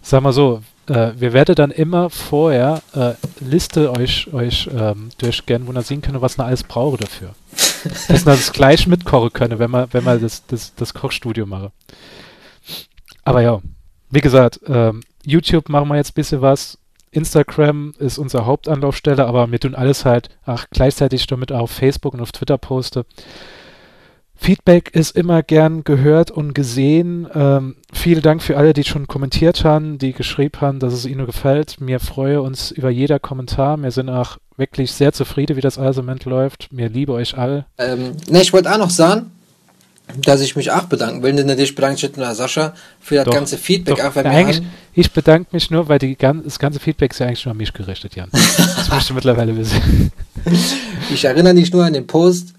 Sag 0.01 0.23
mal 0.23 0.33
so, 0.33 0.63
äh, 0.87 1.11
wir 1.15 1.31
werden 1.31 1.53
dann 1.53 1.69
immer 1.69 2.09
vorher 2.09 2.81
äh, 2.95 3.13
Liste 3.39 3.91
euch, 3.91 4.33
euch 4.33 4.67
ähm, 4.75 5.09
durchgehen, 5.19 5.67
wo 5.67 5.71
ihr 5.71 5.83
sehen 5.83 6.01
könnt, 6.01 6.19
was 6.21 6.39
ihr 6.39 6.45
alles 6.45 6.63
brauche 6.63 6.97
dafür. 6.97 7.35
Dass 7.83 8.09
ihr 8.09 8.25
das 8.25 8.53
gleich 8.53 8.87
mitkochen 8.87 9.33
könnt, 9.33 9.59
wenn 9.59 9.71
man, 9.71 9.87
wenn 9.91 10.03
man 10.03 10.21
das, 10.21 10.45
das, 10.47 10.73
das 10.75 10.93
Kochstudio 10.93 11.45
mache. 11.45 11.71
Aber 13.23 13.41
ja, 13.41 13.61
wie 14.09 14.21
gesagt, 14.21 14.59
ähm, 14.67 15.01
YouTube 15.25 15.69
machen 15.69 15.87
wir 15.87 15.95
jetzt 15.95 16.11
ein 16.11 16.15
bisschen 16.15 16.41
was. 16.41 16.77
Instagram 17.11 17.93
ist 17.99 18.17
unsere 18.17 18.45
Hauptanlaufstelle, 18.45 19.25
aber 19.25 19.51
wir 19.51 19.59
tun 19.59 19.75
alles 19.75 20.03
halt 20.03 20.29
ach, 20.45 20.65
gleichzeitig 20.71 21.27
damit 21.27 21.51
auf 21.51 21.71
Facebook 21.71 22.13
und 22.13 22.21
auf 22.21 22.31
Twitter 22.31 22.57
poste. 22.57 23.05
Feedback 24.35 24.89
ist 24.93 25.15
immer 25.15 25.41
gern 25.41 25.83
gehört 25.83 26.31
und 26.31 26.53
gesehen. 26.53 27.27
Ähm, 27.33 27.77
vielen 27.93 28.21
Dank 28.21 28.41
für 28.41 28.57
alle, 28.57 28.73
die 28.73 28.83
schon 28.83 29.07
kommentiert 29.07 29.63
haben, 29.63 29.99
die 29.99 30.11
geschrieben 30.11 30.59
haben, 30.59 30.79
dass 30.79 30.93
es 30.93 31.05
ihnen 31.05 31.25
gefällt. 31.25 31.77
Wir 31.79 31.99
freuen 31.99 32.39
uns 32.39 32.71
über 32.71 32.89
jeder 32.89 33.19
Kommentar. 33.19 33.81
Wir 33.81 33.91
sind 33.91 34.09
auch 34.09 34.37
wirklich 34.57 34.91
sehr 34.91 35.13
zufrieden, 35.13 35.57
wie 35.57 35.61
das 35.61 35.77
Argument 35.77 36.25
läuft. 36.25 36.67
Wir 36.71 36.89
lieben 36.89 37.11
euch 37.13 37.37
alle. 37.37 37.65
Ähm, 37.77 38.13
ne, 38.29 38.41
ich 38.41 38.53
wollte 38.53 38.71
auch 38.71 38.77
noch 38.77 38.89
sagen, 38.89 39.31
dass 40.17 40.41
ich 40.41 40.55
mich 40.55 40.71
auch 40.71 40.83
bedanken 40.83 41.23
will. 41.23 41.33
Denn 41.33 41.57
ich 41.57 41.75
bedanke 41.75 42.05
mich 42.05 42.17
nur 42.17 42.33
Sascha 42.33 42.73
für 42.99 43.15
das 43.15 43.25
doch, 43.25 43.33
ganze 43.33 43.57
Feedback. 43.57 43.97
Doch, 43.97 44.05
auch, 44.05 44.15
ja, 44.15 44.23
eigentlich, 44.23 44.61
ich 44.93 45.11
bedanke 45.11 45.49
mich 45.51 45.71
nur, 45.71 45.87
weil 45.87 45.99
die, 45.99 46.15
das 46.17 46.59
ganze 46.59 46.79
Feedback 46.79 47.11
ist 47.11 47.19
ja 47.19 47.27
eigentlich 47.27 47.45
nur 47.45 47.51
an 47.51 47.57
mich 47.57 47.73
gerichtet, 47.73 48.15
Jan. 48.15 48.29
das 48.31 48.89
möchte 48.89 49.09
ich 49.09 49.13
mittlerweile 49.13 49.57
wissen. 49.57 50.11
ich 51.13 51.25
erinnere 51.25 51.55
dich 51.55 51.71
nur 51.71 51.85
an 51.85 51.93
den 51.93 52.05
Post 52.05 52.53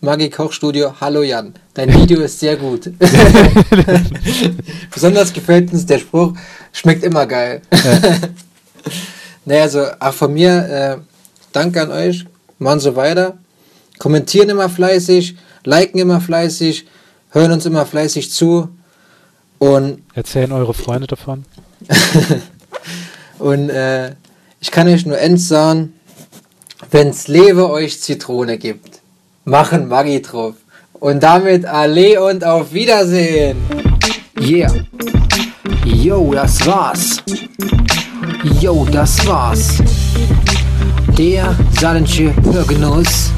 Maggi 0.00 0.30
Kochstudio, 0.30 0.94
hallo 1.00 1.22
Jan, 1.22 1.54
dein 1.74 1.92
Video 1.92 2.20
ist 2.20 2.38
sehr 2.38 2.56
gut. 2.56 2.88
Besonders 4.94 5.32
gefällt 5.32 5.72
uns 5.72 5.86
der 5.86 5.98
Spruch, 5.98 6.34
schmeckt 6.72 7.02
immer 7.02 7.26
geil. 7.26 7.62
Ja. 7.72 8.00
naja, 9.44 9.62
also 9.62 9.86
auch 9.98 10.12
von 10.12 10.32
mir, 10.34 10.52
äh, 10.68 10.96
danke 11.58 11.82
an 11.82 11.90
euch, 11.90 12.24
machen 12.58 12.80
so 12.80 12.96
weiter, 12.96 13.38
kommentieren 13.98 14.48
immer 14.48 14.68
fleißig, 14.68 15.36
liken 15.64 15.98
immer 15.98 16.20
fleißig, 16.20 16.86
hören 17.30 17.52
uns 17.52 17.66
immer 17.66 17.84
fleißig 17.84 18.30
zu 18.30 18.68
und 19.58 20.02
erzählen 20.14 20.52
eure 20.52 20.74
Freunde 20.74 21.06
davon. 21.06 21.44
und 23.38 23.70
äh, 23.70 24.14
ich 24.60 24.70
kann 24.70 24.88
euch 24.88 25.04
nur 25.06 25.16
eins 25.16 25.48
sagen, 25.48 25.94
wenn's 26.90 27.28
Lewe 27.28 27.70
euch 27.70 28.00
Zitrone 28.00 28.58
gibt 28.58 28.98
machen 29.48 29.88
Maggi 29.88 30.20
drauf. 30.22 30.54
Und 30.92 31.22
damit 31.22 31.64
alle 31.64 32.22
und 32.22 32.44
auf 32.44 32.72
Wiedersehen. 32.72 33.56
Yeah. 34.40 34.72
Yo, 35.84 36.32
das 36.32 36.64
war's. 36.66 37.22
Yo, 38.60 38.86
das 38.90 39.26
war's. 39.26 39.78
Der 41.16 41.54
saarländische 41.78 42.34
Hörgenuss 42.42 43.32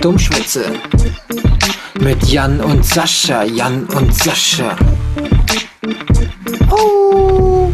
Dummschwitze 0.00 0.64
mit 2.00 2.22
Jan 2.28 2.60
und 2.60 2.84
Sascha, 2.84 3.42
Jan 3.44 3.84
und 3.86 4.14
Sascha. 4.14 4.76
Oh. 6.70 7.70